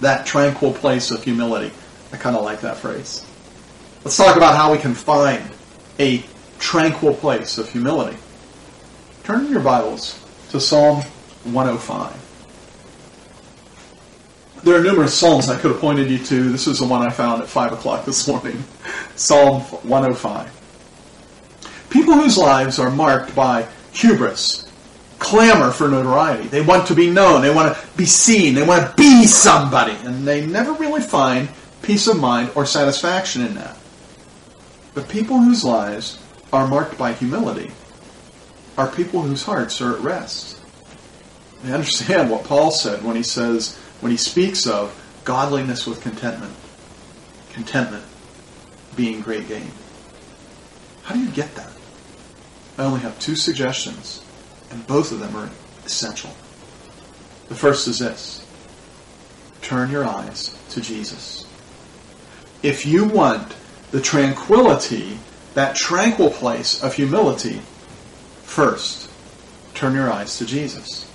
That 0.00 0.24
tranquil 0.24 0.72
place 0.72 1.10
of 1.10 1.22
humility. 1.22 1.74
I 2.10 2.16
kind 2.16 2.34
of 2.34 2.42
like 2.42 2.62
that 2.62 2.78
phrase. 2.78 3.26
Let's 4.04 4.16
talk 4.16 4.38
about 4.38 4.56
how 4.56 4.72
we 4.72 4.78
can 4.78 4.94
find 4.94 5.44
a 5.98 6.24
tranquil 6.58 7.12
place 7.12 7.58
of 7.58 7.70
humility. 7.70 8.16
Turn 9.24 9.50
your 9.50 9.60
Bibles 9.60 10.18
to 10.48 10.58
Psalm 10.60 11.02
105. 11.44 12.24
There 14.64 14.80
are 14.80 14.82
numerous 14.82 15.12
Psalms 15.12 15.50
I 15.50 15.58
could 15.58 15.72
have 15.72 15.80
pointed 15.80 16.10
you 16.10 16.16
to. 16.24 16.50
This 16.50 16.66
is 16.66 16.78
the 16.78 16.86
one 16.86 17.02
I 17.02 17.10
found 17.10 17.42
at 17.42 17.48
5 17.48 17.72
o'clock 17.72 18.06
this 18.06 18.26
morning. 18.26 18.64
Psalm 19.14 19.60
105. 19.60 20.54
People 21.90 22.14
whose 22.14 22.36
lives 22.36 22.78
are 22.78 22.90
marked 22.90 23.34
by 23.34 23.66
hubris, 23.92 24.70
clamor 25.18 25.70
for 25.70 25.88
notoriety. 25.88 26.48
They 26.48 26.60
want 26.60 26.86
to 26.88 26.94
be 26.94 27.10
known. 27.10 27.42
They 27.42 27.54
want 27.54 27.76
to 27.76 27.96
be 27.96 28.04
seen. 28.04 28.54
They 28.54 28.66
want 28.66 28.88
to 28.88 28.96
be 28.96 29.26
somebody. 29.26 29.92
And 30.06 30.26
they 30.26 30.46
never 30.46 30.72
really 30.72 31.00
find 31.00 31.48
peace 31.82 32.06
of 32.06 32.18
mind 32.18 32.50
or 32.54 32.66
satisfaction 32.66 33.42
in 33.42 33.54
that. 33.54 33.78
But 34.94 35.08
people 35.08 35.38
whose 35.38 35.64
lives 35.64 36.22
are 36.52 36.66
marked 36.66 36.98
by 36.98 37.12
humility 37.12 37.70
are 38.76 38.90
people 38.90 39.22
whose 39.22 39.42
hearts 39.42 39.80
are 39.80 39.96
at 39.96 40.00
rest. 40.00 40.60
They 41.62 41.72
understand 41.72 42.30
what 42.30 42.44
Paul 42.44 42.70
said 42.70 43.02
when 43.02 43.16
he 43.16 43.22
says, 43.22 43.76
when 44.00 44.12
he 44.12 44.18
speaks 44.18 44.66
of 44.66 44.94
godliness 45.24 45.86
with 45.86 46.00
contentment. 46.00 46.54
Contentment 47.52 48.04
being 48.94 49.20
great 49.20 49.48
gain. 49.48 49.70
How 51.02 51.14
do 51.14 51.20
you 51.20 51.30
get 51.30 51.54
that? 51.56 51.70
I 52.78 52.84
only 52.84 53.00
have 53.00 53.18
two 53.18 53.34
suggestions, 53.34 54.22
and 54.70 54.86
both 54.86 55.10
of 55.10 55.18
them 55.18 55.34
are 55.36 55.50
essential. 55.84 56.30
The 57.48 57.56
first 57.56 57.88
is 57.88 57.98
this 57.98 58.46
turn 59.62 59.90
your 59.90 60.04
eyes 60.04 60.56
to 60.70 60.80
Jesus. 60.80 61.44
If 62.62 62.86
you 62.86 63.04
want 63.04 63.54
the 63.90 64.00
tranquility 64.00 65.18
that 65.54 65.74
tranquil 65.74 66.30
place 66.30 66.82
of 66.82 66.94
humility, 66.94 67.60
first, 68.44 69.10
turn 69.74 69.94
your 69.94 70.12
eyes 70.12 70.38
to 70.38 70.46
Jesus. 70.46 71.10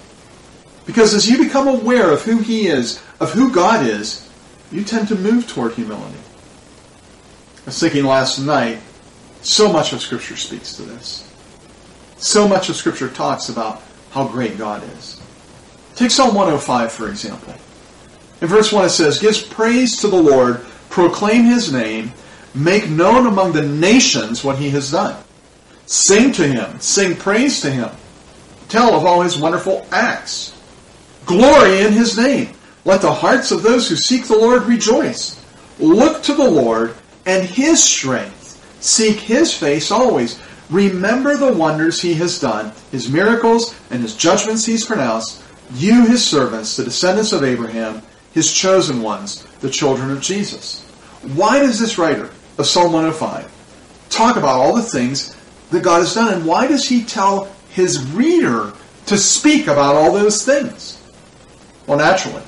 Because 0.85 1.13
as 1.13 1.29
you 1.29 1.37
become 1.37 1.67
aware 1.67 2.11
of 2.11 2.23
who 2.23 2.39
He 2.39 2.67
is, 2.67 3.01
of 3.21 3.31
who 3.31 3.53
God 3.53 3.85
is, 3.85 4.29
you 4.71 4.83
tend 4.83 5.07
to 5.07 5.15
move 5.15 5.47
toward 5.47 5.73
humility. 5.73 6.19
I 7.61 7.67
was 7.67 7.79
thinking 7.79 8.03
last 8.03 8.39
night, 8.39 8.81
so 9.41 9.71
much 9.71 9.93
of 9.93 10.01
Scripture 10.01 10.35
speaks 10.35 10.75
to 10.75 10.81
this. 10.81 11.32
So 12.23 12.47
much 12.47 12.69
of 12.69 12.77
Scripture 12.77 13.09
talks 13.09 13.49
about 13.49 13.81
how 14.11 14.27
great 14.29 14.57
God 14.57 14.81
is. 14.97 15.21
Take 15.95 16.09
Psalm 16.09 16.33
105, 16.33 16.91
for 16.91 17.09
example. 17.09 17.53
In 18.41 18.47
verse 18.47 18.71
1 18.71 18.85
it 18.85 18.89
says, 18.89 19.19
Gives 19.19 19.41
praise 19.41 19.97
to 19.97 20.07
the 20.07 20.21
Lord, 20.21 20.65
proclaim 20.89 21.43
His 21.43 21.73
name, 21.73 22.13
Make 22.55 22.89
known 22.89 23.27
among 23.27 23.51
the 23.51 23.67
nations 23.67 24.43
what 24.43 24.57
he 24.57 24.69
has 24.69 24.91
done. 24.91 25.21
Sing 25.85 26.31
to 26.33 26.47
him. 26.47 26.79
Sing 26.79 27.15
praise 27.15 27.61
to 27.61 27.71
him. 27.71 27.89
Tell 28.69 28.95
of 28.95 29.05
all 29.05 29.21
his 29.21 29.37
wonderful 29.37 29.85
acts. 29.91 30.55
Glory 31.25 31.81
in 31.81 31.93
his 31.93 32.17
name. 32.17 32.53
Let 32.85 33.01
the 33.01 33.11
hearts 33.11 33.51
of 33.51 33.63
those 33.63 33.89
who 33.89 33.95
seek 33.95 34.27
the 34.27 34.37
Lord 34.37 34.63
rejoice. 34.63 35.43
Look 35.79 36.21
to 36.23 36.33
the 36.33 36.49
Lord 36.49 36.95
and 37.25 37.43
his 37.43 37.83
strength. 37.83 38.81
Seek 38.81 39.17
his 39.17 39.53
face 39.53 39.89
always. 39.91 40.39
Remember 40.73 41.37
the 41.37 41.53
wonders 41.53 42.01
he 42.01 42.15
has 42.15 42.39
done, 42.39 42.71
his 42.91 43.07
miracles, 43.07 43.75
and 43.91 44.01
his 44.01 44.15
judgments 44.15 44.65
he's 44.65 44.83
pronounced. 44.83 45.43
You, 45.75 46.07
his 46.07 46.25
servants, 46.25 46.75
the 46.75 46.83
descendants 46.83 47.31
of 47.31 47.43
Abraham, 47.43 48.01
his 48.33 48.51
chosen 48.51 49.03
ones, 49.03 49.43
the 49.61 49.69
children 49.69 50.09
of 50.09 50.19
Jesus. 50.19 50.83
Why 51.35 51.59
does 51.59 51.79
this 51.79 51.99
writer 51.99 52.31
of 52.57 52.65
Psalm 52.65 52.91
105 52.91 53.51
talk 54.09 54.35
about 54.35 54.59
all 54.59 54.75
the 54.75 54.81
things 54.81 55.37
that 55.69 55.83
God 55.83 55.99
has 55.99 56.15
done? 56.15 56.33
And 56.33 56.43
why 56.43 56.65
does 56.65 56.89
he 56.89 57.03
tell 57.03 57.53
his 57.69 58.03
reader 58.11 58.73
to 59.05 59.17
speak 59.17 59.67
about 59.67 59.95
all 59.95 60.11
those 60.11 60.43
things? 60.43 60.99
Well, 61.85 61.99
naturally, 61.99 62.41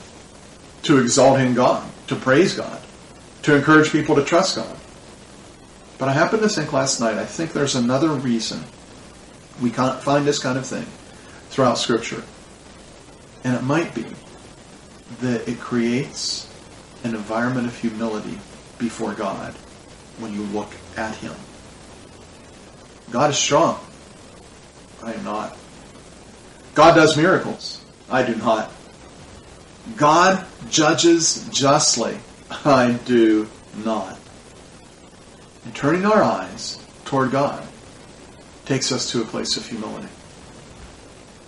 to 0.82 0.98
exalt 0.98 1.39
in 1.39 1.53
God, 1.53 1.88
to 2.08 2.15
praise 2.15 2.55
God, 2.55 2.82
to 3.44 3.55
encourage 3.55 3.91
people 3.91 4.15
to 4.15 4.25
trust 4.25 4.55
God. 4.55 4.75
But 5.98 6.10
I 6.10 6.14
happened 6.14 6.42
to 6.44 6.50
think 6.50 6.74
last 6.74 7.00
night, 7.00 7.18
I 7.18 7.25
think 7.25 7.54
there's 7.54 7.75
another 7.75 8.10
reason 8.10 8.64
we 9.62 9.72
can't 9.72 10.02
find 10.02 10.25
this 10.25 10.40
kind 10.40 10.58
of 10.58 10.66
thing 10.66 10.86
throughout 11.50 11.78
Scripture. 11.78 12.24
And 13.44 13.56
it 13.56 13.64
might 13.64 13.94
be 13.96 14.06
that 15.22 15.48
it 15.48 15.60
creates 15.60 16.52
an 17.04 17.16
environment 17.16 17.68
of 17.68 17.78
humility 17.78 18.38
before 18.78 19.14
God 19.14 19.54
when 20.20 20.34
you 20.34 20.42
look 20.42 20.72
at 20.98 21.16
Him. 21.16 21.34
God 23.12 23.30
is 23.30 23.38
strong. 23.38 23.80
I 25.04 25.14
am 25.14 25.24
not. 25.24 25.58
God 26.74 26.96
does 26.96 27.16
miracles. 27.16 27.86
I 28.10 28.24
do 28.24 28.36
not. 28.36 28.72
God 29.96 30.46
judges 30.70 31.48
justly. 31.50 32.18
I 32.66 33.00
do 33.06 33.48
not. 33.84 34.20
And 35.65 35.75
turning 35.75 36.05
our 36.05 36.24
eyes 36.24 36.79
toward 37.05 37.31
God 37.31 37.67
takes 38.65 38.91
us 38.91 39.12
to 39.12 39.22
a 39.22 39.25
place 39.25 39.57
of 39.57 39.67
humility. 39.67 40.07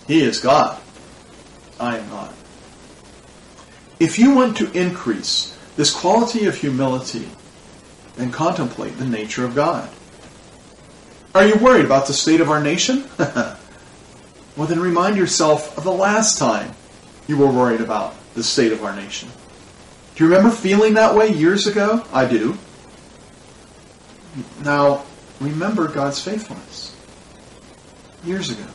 He 0.06 0.20
is 0.20 0.40
God. 0.40 0.80
I 1.80 1.98
am 1.98 2.08
not. 2.10 2.34
If 4.00 4.18
you 4.18 4.34
want 4.34 4.56
to 4.58 4.70
increase 4.72 5.56
this 5.76 5.92
quality 5.92 6.46
of 6.46 6.56
humility, 6.56 7.28
then 8.16 8.30
contemplate 8.30 8.96
the 8.98 9.06
nature 9.06 9.44
of 9.44 9.54
God. 9.54 9.88
Are 11.34 11.46
you 11.46 11.56
worried 11.56 11.84
about 11.84 12.06
the 12.06 12.12
state 12.12 12.40
of 12.40 12.50
our 12.50 12.62
nation? 12.62 13.04
well, 13.18 14.66
then 14.66 14.80
remind 14.80 15.16
yourself 15.16 15.76
of 15.76 15.84
the 15.84 15.92
last 15.92 16.38
time 16.38 16.74
you 17.26 17.36
were 17.36 17.46
worried 17.46 17.80
about 17.80 18.14
the 18.34 18.42
state 18.42 18.72
of 18.72 18.82
our 18.82 18.94
nation. 18.96 19.28
Do 20.14 20.24
you 20.24 20.30
remember 20.30 20.54
feeling 20.54 20.94
that 20.94 21.14
way 21.14 21.28
years 21.28 21.66
ago? 21.66 22.04
I 22.12 22.26
do. 22.26 22.58
Now, 24.64 25.04
remember 25.40 25.88
God's 25.88 26.22
faithfulness 26.22 26.94
years 28.24 28.50
ago. 28.50 28.66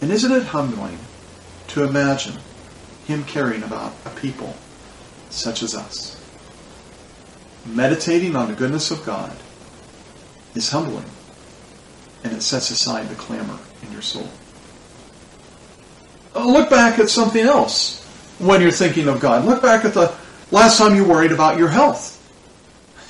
And 0.00 0.10
isn't 0.10 0.32
it 0.32 0.44
humbling 0.44 0.98
to 1.68 1.84
imagine 1.84 2.38
Him 3.06 3.24
caring 3.24 3.62
about 3.62 3.92
a 4.04 4.10
people 4.10 4.54
such 5.30 5.62
as 5.62 5.74
us? 5.74 6.20
Meditating 7.66 8.36
on 8.36 8.48
the 8.48 8.54
goodness 8.54 8.90
of 8.90 9.04
God 9.04 9.34
is 10.54 10.68
humbling, 10.70 11.08
and 12.22 12.32
it 12.32 12.42
sets 12.42 12.70
aside 12.70 13.08
the 13.08 13.14
clamor 13.14 13.58
in 13.82 13.92
your 13.92 14.02
soul. 14.02 14.28
Uh, 16.34 16.46
look 16.46 16.68
back 16.68 16.98
at 16.98 17.08
something 17.08 17.44
else 17.44 18.04
when 18.38 18.60
you're 18.60 18.70
thinking 18.70 19.08
of 19.08 19.20
God. 19.20 19.44
Look 19.44 19.62
back 19.62 19.84
at 19.84 19.94
the 19.94 20.14
last 20.50 20.78
time 20.78 20.94
you 20.94 21.04
worried 21.04 21.32
about 21.32 21.58
your 21.58 21.68
health. 21.68 22.10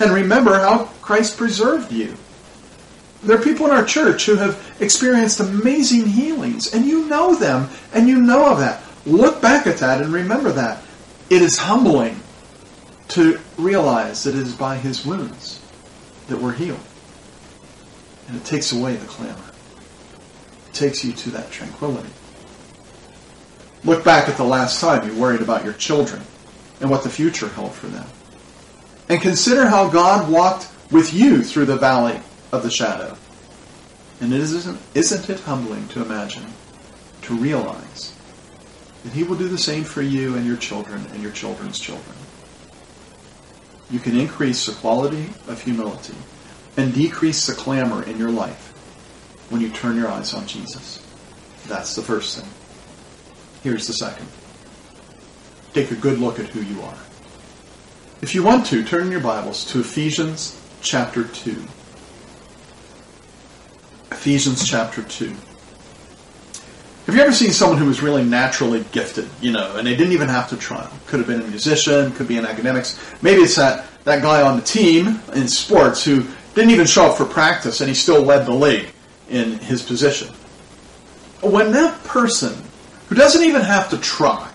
And 0.00 0.12
remember 0.12 0.54
how 0.54 0.90
Christ 1.04 1.36
preserved 1.36 1.92
you. 1.92 2.16
There 3.24 3.38
are 3.38 3.42
people 3.42 3.66
in 3.66 3.72
our 3.72 3.84
church 3.84 4.24
who 4.24 4.36
have 4.36 4.74
experienced 4.80 5.38
amazing 5.38 6.06
healings, 6.06 6.72
and 6.72 6.86
you 6.86 7.06
know 7.06 7.34
them, 7.34 7.68
and 7.92 8.08
you 8.08 8.22
know 8.22 8.50
of 8.50 8.58
that. 8.60 8.82
Look 9.04 9.42
back 9.42 9.66
at 9.66 9.76
that 9.78 10.00
and 10.00 10.10
remember 10.10 10.50
that. 10.52 10.82
It 11.28 11.42
is 11.42 11.58
humbling 11.58 12.18
to 13.08 13.38
realize 13.58 14.24
that 14.24 14.34
it 14.34 14.40
is 14.40 14.54
by 14.54 14.76
his 14.76 15.04
wounds 15.04 15.60
that 16.28 16.40
we're 16.40 16.54
healed. 16.54 16.80
And 18.28 18.38
it 18.38 18.46
takes 18.46 18.72
away 18.72 18.96
the 18.96 19.06
clamor. 19.06 19.36
It 20.68 20.72
takes 20.72 21.04
you 21.04 21.12
to 21.12 21.30
that 21.32 21.50
tranquility. 21.50 22.08
Look 23.84 24.04
back 24.04 24.30
at 24.30 24.38
the 24.38 24.44
last 24.44 24.80
time 24.80 25.06
you 25.06 25.20
worried 25.20 25.42
about 25.42 25.64
your 25.64 25.74
children 25.74 26.22
and 26.80 26.88
what 26.88 27.02
the 27.02 27.10
future 27.10 27.50
held 27.50 27.74
for 27.74 27.88
them. 27.88 28.06
And 29.10 29.20
consider 29.20 29.66
how 29.66 29.90
God 29.90 30.30
walked 30.32 30.70
with 30.94 31.12
you 31.12 31.42
through 31.42 31.64
the 31.64 31.76
valley 31.76 32.20
of 32.52 32.62
the 32.62 32.70
shadow. 32.70 33.16
And 34.20 34.32
isn't, 34.32 34.80
isn't 34.94 35.28
it 35.28 35.40
humbling 35.40 35.88
to 35.88 36.00
imagine, 36.00 36.46
to 37.22 37.34
realize 37.34 38.16
that 39.02 39.12
He 39.12 39.24
will 39.24 39.34
do 39.34 39.48
the 39.48 39.58
same 39.58 39.82
for 39.82 40.02
you 40.02 40.36
and 40.36 40.46
your 40.46 40.56
children 40.56 41.04
and 41.06 41.20
your 41.20 41.32
children's 41.32 41.80
children? 41.80 42.16
You 43.90 43.98
can 43.98 44.16
increase 44.16 44.66
the 44.66 44.72
quality 44.74 45.30
of 45.48 45.60
humility 45.60 46.14
and 46.76 46.94
decrease 46.94 47.44
the 47.44 47.54
clamor 47.54 48.04
in 48.04 48.16
your 48.16 48.30
life 48.30 48.70
when 49.50 49.60
you 49.60 49.70
turn 49.70 49.96
your 49.96 50.08
eyes 50.08 50.32
on 50.32 50.46
Jesus. 50.46 51.04
That's 51.66 51.96
the 51.96 52.02
first 52.02 52.38
thing. 52.38 52.48
Here's 53.64 53.88
the 53.88 53.94
second. 53.94 54.28
Take 55.72 55.90
a 55.90 55.96
good 55.96 56.20
look 56.20 56.38
at 56.38 56.46
who 56.46 56.60
you 56.60 56.82
are. 56.82 56.98
If 58.22 58.32
you 58.32 58.44
want 58.44 58.66
to, 58.66 58.84
turn 58.84 59.10
your 59.10 59.20
Bibles 59.20 59.64
to 59.72 59.80
Ephesians 59.80 60.60
chapter 60.84 61.24
2. 61.24 61.50
Ephesians 64.12 64.68
chapter 64.68 65.02
2. 65.02 65.34
Have 67.06 67.14
you 67.14 67.20
ever 67.20 67.32
seen 67.32 67.50
someone 67.50 67.78
who 67.78 67.86
was 67.86 68.02
really 68.02 68.22
naturally 68.22 68.84
gifted, 68.92 69.28
you 69.40 69.50
know, 69.50 69.76
and 69.76 69.86
they 69.86 69.96
didn't 69.96 70.12
even 70.12 70.28
have 70.28 70.48
to 70.50 70.56
try? 70.56 70.88
Could 71.06 71.20
have 71.20 71.26
been 71.26 71.40
a 71.40 71.48
musician, 71.48 72.12
could 72.12 72.28
be 72.28 72.36
in 72.36 72.46
academics. 72.46 72.98
Maybe 73.22 73.42
it's 73.42 73.56
that, 73.56 73.86
that 74.04 74.22
guy 74.22 74.42
on 74.42 74.56
the 74.56 74.62
team 74.62 75.20
in 75.34 75.48
sports 75.48 76.04
who 76.04 76.26
didn't 76.54 76.70
even 76.70 76.86
show 76.86 77.06
up 77.06 77.16
for 77.16 77.24
practice 77.24 77.80
and 77.80 77.88
he 77.88 77.94
still 77.94 78.22
led 78.22 78.46
the 78.46 78.54
league 78.54 78.88
in 79.30 79.58
his 79.58 79.82
position. 79.82 80.28
When 81.42 81.72
that 81.72 82.02
person, 82.04 82.54
who 83.08 83.14
doesn't 83.14 83.42
even 83.42 83.62
have 83.62 83.90
to 83.90 83.98
try, 83.98 84.50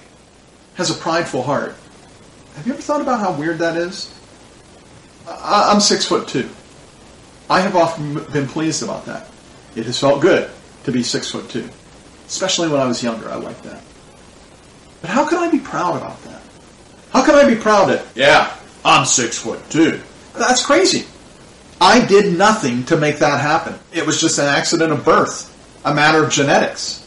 has 0.76 0.90
a 0.90 0.96
prideful 0.96 1.44
heart, 1.44 1.76
have 2.56 2.66
you 2.66 2.74
ever 2.74 2.82
thought 2.82 3.02
about 3.02 3.20
how 3.20 3.32
weird 3.34 3.60
that 3.60 3.78
is? 3.78 4.19
I, 5.30 5.72
am 5.74 5.80
six 5.80 6.06
foot 6.06 6.28
two. 6.28 6.50
I 7.50 7.62
have 7.62 7.76
often 7.76 8.16
been 8.32 8.48
pleased 8.48 8.84
about 8.84 9.06
that. 9.06 9.28
It 9.76 9.86
has 9.86 10.00
felt 10.00 10.22
good 10.22 10.50
to 10.84 10.92
be 10.92 11.04
six 11.04 11.32
foot 11.32 11.50
two, 11.50 11.70
especially 12.28 12.68
when 12.70 12.80
I 12.80 12.86
was 12.86 13.04
younger. 13.04 13.30
I 13.30 13.36
liked 13.36 13.64
that. 13.64 13.82
But 15.02 15.10
how 15.10 15.28
can 15.28 15.38
I 15.38 15.50
be 15.50 15.60
proud 15.60 15.96
about 15.96 16.22
that? 16.24 16.42
How 17.12 17.26
can 17.26 17.36
I 17.36 17.48
be 17.48 17.56
proud 17.56 17.86
that, 17.90 18.06
yeah, 18.16 18.56
I'm 18.84 19.06
six 19.06 19.38
foot 19.38 19.62
two? 19.70 20.02
That's 20.34 20.66
crazy. 20.66 21.06
I 21.82 22.06
did 22.06 22.38
nothing 22.38 22.84
to 22.86 22.98
make 22.98 23.20
that 23.20 23.40
happen. 23.40 23.76
It 23.94 24.06
was 24.06 24.20
just 24.20 24.38
an 24.38 24.46
accident 24.46 24.92
of 24.92 25.06
birth, 25.06 25.56
a 25.86 25.94
matter 25.94 26.24
of 26.24 26.32
genetics. 26.32 27.06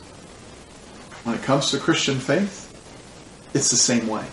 When 1.24 1.36
it 1.36 1.42
comes 1.42 1.70
to 1.70 1.78
Christian 1.78 2.18
faith, 2.18 2.68
it's 3.54 3.70
the 3.70 3.76
same 3.76 4.06
way. 4.08 4.24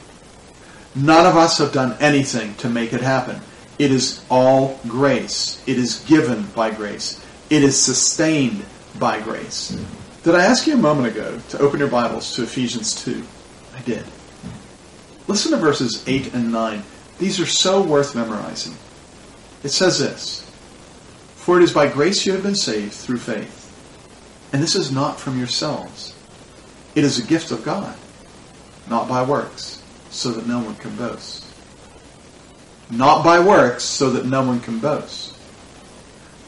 None 0.96 1.26
of 1.26 1.36
us 1.36 1.58
have 1.60 1.72
done 1.72 1.96
anything 2.00 2.56
to 2.56 2.70
make 2.70 2.94
it 2.94 3.02
happen. 3.02 3.42
It 3.80 3.92
is 3.92 4.24
all 4.30 4.78
grace. 4.88 5.64
It 5.66 5.78
is 5.78 6.04
given 6.06 6.44
by 6.48 6.72
grace. 6.72 7.26
It 7.50 7.64
is 7.64 7.82
sustained 7.82 8.66
by 9.00 9.22
grace. 9.22 9.70
Did 10.24 10.36
I 10.36 10.44
ask 10.44 10.68
you 10.68 10.74
a 10.74 10.78
moment 10.78 11.08
ago 11.08 11.40
to 11.50 11.60
open 11.60 11.80
your 11.80 11.88
Bibles 11.88 12.36
to 12.36 12.44
Ephesians 12.44 12.94
2? 13.04 13.24
I 13.76 13.82
did. 13.84 14.04
Listen 15.28 15.52
to 15.52 15.58
verses 15.58 16.04
8 16.08 16.34
and 16.34 16.52
9. 16.52 16.84
These 17.20 17.40
are 17.40 17.46
so 17.46 17.82
worth 17.82 18.16
memorizing. 18.16 18.76
It 19.64 19.70
says 19.70 19.98
this 19.98 20.46
For 21.36 21.58
it 21.58 21.64
is 21.64 21.72
by 21.72 21.88
grace 21.88 22.26
you 22.26 22.34
have 22.34 22.44
been 22.44 22.56
saved 22.56 22.94
through 22.94 23.20
faith. 23.20 23.56
And 24.52 24.62
this 24.62 24.76
is 24.76 24.92
not 24.92 25.20
from 25.20 25.38
yourselves, 25.38 26.16
it 26.96 27.06
is 27.06 27.18
a 27.18 27.28
gift 27.28 27.52
of 27.52 27.64
God, 27.64 27.96
not 28.90 29.08
by 29.08 29.24
works 29.24 29.82
so 30.10 30.32
that 30.32 30.48
no 30.48 30.60
one 30.60 30.76
can 30.76 30.96
boast. 30.98 31.49
Not 32.92 33.24
by 33.24 33.40
works, 33.40 33.84
so 33.84 34.10
that 34.12 34.26
no 34.26 34.44
one 34.44 34.60
can 34.60 34.80
boast. 34.80 35.38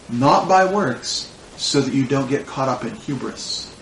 Not 0.10 0.50
by 0.50 0.66
works, 0.66 1.32
so 1.58 1.82
that 1.82 1.94
you 1.94 2.06
don't 2.06 2.30
get 2.30 2.48
caught 2.48 2.68
up 2.68 2.84
in 2.84 2.96
hubris. 2.96 3.74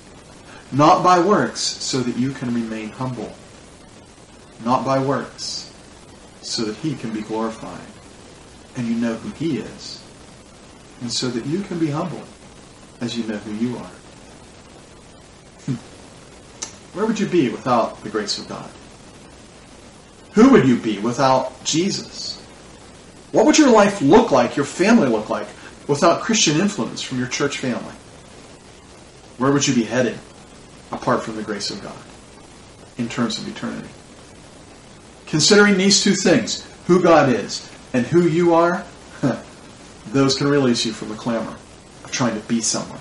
Not 0.71 1.03
by 1.03 1.19
works, 1.19 1.61
so 1.61 1.99
that 2.01 2.17
you 2.17 2.31
can 2.31 2.53
remain 2.53 2.89
humble. 2.89 3.33
Not 4.65 4.85
by 4.85 4.99
works, 4.99 5.73
so 6.41 6.65
that 6.65 6.75
he 6.77 6.95
can 6.95 7.11
be 7.13 7.21
glorified. 7.21 7.87
And 8.75 8.87
you 8.87 8.95
know 8.95 9.15
who 9.15 9.29
he 9.31 9.59
is. 9.59 10.03
And 11.01 11.11
so 11.11 11.29
that 11.29 11.45
you 11.45 11.61
can 11.61 11.79
be 11.79 11.87
humble 11.87 12.23
as 12.99 13.17
you 13.17 13.23
know 13.23 13.37
who 13.37 13.53
you 13.53 13.77
are. 13.77 13.91
Hmm. 15.65 16.97
Where 16.97 17.05
would 17.05 17.19
you 17.19 17.27
be 17.27 17.49
without 17.49 18.03
the 18.03 18.09
grace 18.09 18.37
of 18.37 18.49
God? 18.49 18.69
Who 20.33 20.49
would 20.51 20.67
you 20.67 20.77
be 20.77 20.99
without 20.99 21.63
Jesus? 21.63 22.45
What 23.31 23.45
would 23.45 23.57
your 23.57 23.69
life 23.69 24.01
look 24.01 24.31
like, 24.31 24.55
your 24.55 24.65
family 24.65 25.07
look 25.07 25.29
like, 25.29 25.47
without 25.87 26.21
Christian 26.21 26.59
influence 26.59 27.01
from 27.01 27.19
your 27.19 27.27
church 27.27 27.57
family? 27.57 27.93
Where 29.37 29.51
would 29.51 29.67
you 29.67 29.73
be 29.73 29.83
headed 29.83 30.17
apart 30.91 31.23
from 31.23 31.35
the 31.35 31.43
grace 31.43 31.69
of 31.69 31.81
God 31.81 31.97
in 32.97 33.07
terms 33.07 33.37
of 33.37 33.47
eternity? 33.47 33.89
Considering 35.27 35.77
these 35.77 36.03
two 36.03 36.13
things, 36.13 36.65
who 36.87 37.01
God 37.01 37.29
is 37.29 37.69
and 37.93 38.05
who 38.05 38.27
you 38.27 38.53
are, 38.55 38.83
those 40.07 40.35
can 40.35 40.47
release 40.47 40.85
you 40.85 40.91
from 40.91 41.09
the 41.09 41.15
clamor 41.15 41.55
of 42.03 42.11
trying 42.11 42.39
to 42.39 42.47
be 42.47 42.61
someone. 42.61 42.99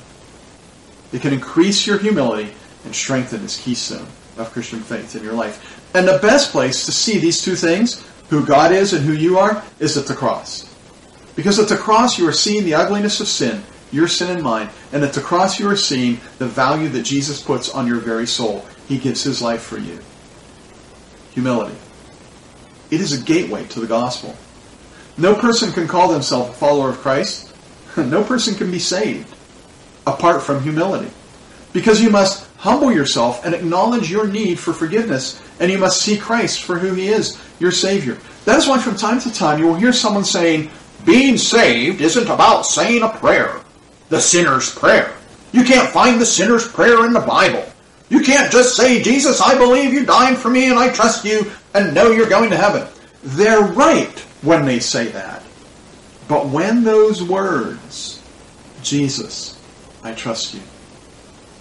It 1.12 1.22
can 1.22 1.32
increase 1.32 1.86
your 1.86 1.98
humility 1.98 2.52
and 2.84 2.94
strengthen 2.94 3.42
this 3.42 3.62
keystone 3.62 4.06
of 4.36 4.52
Christian 4.52 4.80
faith 4.80 5.16
in 5.16 5.24
your 5.24 5.32
life. 5.32 5.80
And 5.94 6.06
the 6.06 6.18
best 6.18 6.52
place 6.52 6.84
to 6.86 6.92
see 6.92 7.18
these 7.18 7.42
two 7.42 7.56
things, 7.56 8.04
who 8.28 8.44
God 8.44 8.72
is 8.72 8.92
and 8.92 9.04
who 9.04 9.12
you 9.12 9.38
are, 9.38 9.62
is 9.78 9.96
at 9.96 10.06
the 10.06 10.14
cross. 10.14 10.64
Because 11.36 11.58
at 11.58 11.68
the 11.68 11.76
cross 11.76 12.18
you 12.18 12.26
are 12.28 12.32
seeing 12.32 12.64
the 12.64 12.74
ugliness 12.74 13.20
of 13.20 13.28
sin, 13.28 13.62
your 13.90 14.08
sin 14.08 14.30
and 14.30 14.42
mine, 14.42 14.68
and 14.92 15.02
at 15.02 15.12
the 15.12 15.20
cross 15.20 15.58
you 15.58 15.68
are 15.68 15.76
seeing 15.76 16.20
the 16.38 16.46
value 16.46 16.88
that 16.90 17.02
Jesus 17.02 17.42
puts 17.42 17.70
on 17.70 17.86
your 17.86 18.00
very 18.00 18.26
soul. 18.26 18.66
He 18.86 18.98
gives 18.98 19.22
his 19.22 19.40
life 19.40 19.62
for 19.62 19.78
you. 19.78 19.98
Humility. 21.32 21.76
It 22.90 23.00
is 23.00 23.12
a 23.12 23.22
gateway 23.22 23.66
to 23.68 23.80
the 23.80 23.86
gospel. 23.86 24.36
No 25.16 25.34
person 25.34 25.72
can 25.72 25.88
call 25.88 26.08
themselves 26.08 26.50
a 26.50 26.52
follower 26.54 26.90
of 26.90 26.98
Christ. 26.98 27.46
No 27.96 28.22
person 28.22 28.54
can 28.54 28.70
be 28.70 28.78
saved 28.78 29.34
apart 30.06 30.42
from 30.42 30.62
humility. 30.62 31.10
Because 31.72 32.00
you 32.00 32.10
must 32.10 32.47
humble 32.58 32.92
yourself 32.92 33.44
and 33.44 33.54
acknowledge 33.54 34.10
your 34.10 34.26
need 34.26 34.58
for 34.58 34.72
forgiveness, 34.72 35.40
and 35.60 35.70
you 35.70 35.78
must 35.78 36.02
see 36.02 36.18
Christ 36.18 36.62
for 36.62 36.78
who 36.78 36.92
he 36.92 37.08
is, 37.08 37.40
your 37.58 37.72
Savior. 37.72 38.18
That 38.44 38.58
is 38.58 38.66
why 38.66 38.78
from 38.78 38.96
time 38.96 39.20
to 39.20 39.32
time 39.32 39.58
you 39.58 39.66
will 39.66 39.74
hear 39.74 39.92
someone 39.92 40.24
saying, 40.24 40.70
being 41.04 41.38
saved 41.38 42.00
isn't 42.00 42.28
about 42.28 42.62
saying 42.66 43.02
a 43.02 43.08
prayer, 43.08 43.60
the 44.08 44.20
sinner's 44.20 44.74
prayer. 44.74 45.14
You 45.52 45.64
can't 45.64 45.88
find 45.88 46.20
the 46.20 46.26
sinner's 46.26 46.66
prayer 46.66 47.06
in 47.06 47.12
the 47.12 47.20
Bible. 47.20 47.64
You 48.10 48.20
can't 48.20 48.50
just 48.50 48.76
say, 48.76 49.02
Jesus, 49.02 49.40
I 49.40 49.56
believe 49.56 49.92
you 49.92 50.04
died 50.04 50.36
for 50.36 50.50
me 50.50 50.68
and 50.68 50.78
I 50.78 50.92
trust 50.92 51.24
you 51.24 51.50
and 51.74 51.94
know 51.94 52.10
you're 52.10 52.28
going 52.28 52.50
to 52.50 52.56
heaven. 52.56 52.86
They're 53.22 53.62
right 53.62 54.18
when 54.42 54.64
they 54.64 54.80
say 54.80 55.08
that. 55.08 55.42
But 56.26 56.48
when 56.48 56.84
those 56.84 57.22
words, 57.22 58.22
Jesus, 58.82 59.58
I 60.02 60.12
trust 60.12 60.54
you, 60.54 60.60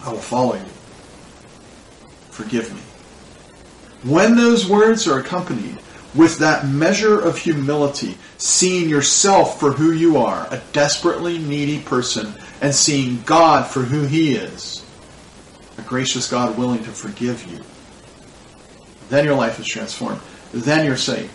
I 0.04 0.12
will 0.12 0.20
follow 0.20 0.56
you, 0.56 0.66
forgive 2.38 2.72
me. 2.74 2.82
When 4.04 4.36
those 4.36 4.70
words 4.70 5.08
are 5.08 5.20
accompanied 5.20 5.80
with 6.14 6.38
that 6.38 6.68
measure 6.68 7.20
of 7.20 7.38
humility, 7.38 8.16
seeing 8.38 8.90
yourself 8.90 9.60
for 9.60 9.72
who 9.72 9.92
you 9.92 10.18
are, 10.18 10.48
a 10.52 10.62
desperately 10.72 11.40
needy 11.40 11.80
person, 11.80 12.34
and 12.62 12.74
seeing 12.74 13.22
God 13.24 13.68
for 13.68 13.82
who 13.82 14.06
He 14.06 14.36
is, 14.36 14.86
a 15.80 15.82
gracious 15.82 16.30
God 16.30 16.58
willing 16.58 16.84
to 16.84 16.92
forgive 16.92 17.46
you, 17.52 17.60
then 19.10 19.26
your 19.26 19.36
life 19.36 19.60
is 19.60 19.66
transformed. 19.66 20.22
Then 20.54 20.86
you're 20.86 20.98
saved. 20.98 21.32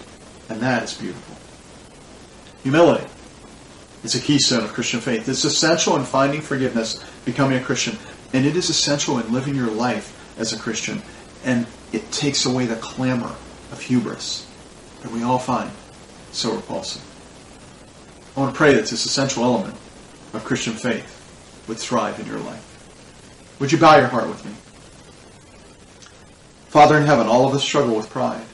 And 0.49 0.61
that 0.61 0.85
is 0.85 0.95
beautiful. 0.95 1.37
Humility 2.63 3.07
is 4.05 4.15
a 4.15 4.21
keystone 4.21 4.63
of 4.63 4.73
Christian 4.73 5.01
faith. 5.01 5.29
It's 5.29 5.45
essential 5.45 5.97
in 5.97 6.05
finding 6.05 6.41
forgiveness, 6.41 7.03
becoming 7.25 7.59
a 7.59 7.65
Christian, 7.65 7.99
and 8.33 8.47
it 8.47 8.57
is 8.57 8.71
essential 8.71 9.19
in 9.19 9.33
living 9.33 9.55
your 9.55 9.71
life 9.71 10.19
as 10.43 10.53
a 10.53 10.59
Christian. 10.59 11.01
And 11.45 11.67
it 11.93 12.13
takes 12.13 12.45
away 12.45 12.67
the 12.67 12.77
clamor 12.77 13.35
of 13.73 13.81
hubris 13.81 14.47
that 15.01 15.11
we 15.11 15.23
all 15.23 15.39
find 15.39 15.71
so 16.33 16.55
repulsive. 16.55 17.03
I 18.37 18.41
want 18.41 18.53
to 18.53 18.57
pray 18.57 18.75
that 18.75 18.87
this 18.87 19.07
essential 19.07 19.45
element 19.45 19.75
of 20.35 20.45
Christian 20.45 20.75
faith 20.75 21.65
would 21.69 21.79
thrive 21.79 22.21
in 22.21 22.27
your 22.27 22.39
life. 22.39 23.57
Would 23.61 23.73
you 23.73 23.79
bow 23.79 23.97
your 23.97 24.09
heart 24.09 24.29
with 24.29 24.45
me? 24.45 24.53
Father 26.69 26.97
in 26.97 27.07
heaven, 27.07 27.27
all 27.27 27.47
of 27.47 27.55
us 27.55 27.63
struggle 27.63 27.95
with 27.95 28.09
pride. 28.09 28.45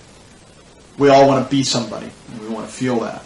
We 0.98 1.08
all 1.08 1.28
want 1.28 1.44
to 1.44 1.50
be 1.50 1.62
somebody, 1.62 2.10
and 2.30 2.40
we 2.40 2.48
want 2.48 2.68
to 2.68 2.72
feel 2.72 2.98
that. 3.00 3.22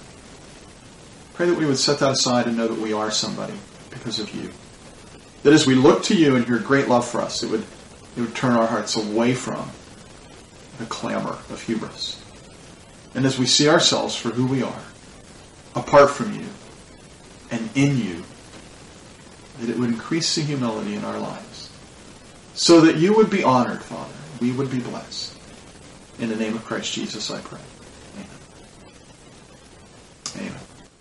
Pray 1.32 1.46
that 1.46 1.58
we 1.58 1.64
would 1.64 1.78
set 1.78 1.98
that 2.00 2.12
aside 2.12 2.46
and 2.46 2.56
know 2.56 2.68
that 2.68 2.78
we 2.78 2.92
are 2.92 3.10
somebody 3.10 3.54
because 3.90 4.18
of 4.18 4.34
you. 4.34 4.50
That 5.42 5.54
as 5.54 5.66
we 5.66 5.74
look 5.74 6.02
to 6.04 6.14
you 6.14 6.36
and 6.36 6.46
your 6.46 6.58
great 6.58 6.88
love 6.88 7.08
for 7.08 7.22
us, 7.22 7.42
it 7.42 7.50
would, 7.50 7.64
it 8.16 8.20
would 8.20 8.34
turn 8.34 8.52
our 8.52 8.66
hearts 8.66 8.96
away 8.96 9.34
from 9.34 9.70
the 10.78 10.86
clamor 10.86 11.38
of 11.50 11.62
hubris. 11.62 12.22
And 13.14 13.24
as 13.24 13.38
we 13.38 13.46
see 13.46 13.68
ourselves 13.68 14.16
for 14.16 14.30
who 14.30 14.46
we 14.46 14.62
are, 14.62 14.82
apart 15.74 16.10
from 16.10 16.32
you 16.32 16.46
and 17.50 17.68
in 17.74 17.98
you, 17.98 18.22
that 19.60 19.68
it 19.68 19.78
would 19.78 19.90
increase 19.90 20.34
the 20.34 20.42
humility 20.42 20.94
in 20.94 21.04
our 21.04 21.18
lives. 21.18 21.70
So 22.54 22.80
that 22.82 22.96
you 22.96 23.14
would 23.14 23.30
be 23.30 23.44
honored, 23.44 23.82
Father. 23.82 24.12
We 24.40 24.52
would 24.52 24.70
be 24.70 24.80
blessed. 24.80 25.38
In 26.18 26.28
the 26.28 26.36
name 26.36 26.54
of 26.54 26.64
Christ 26.64 26.92
Jesus, 26.92 27.30
I 27.30 27.40
pray. 27.40 27.60
Amen. 28.14 28.26
Amen. 30.36 30.61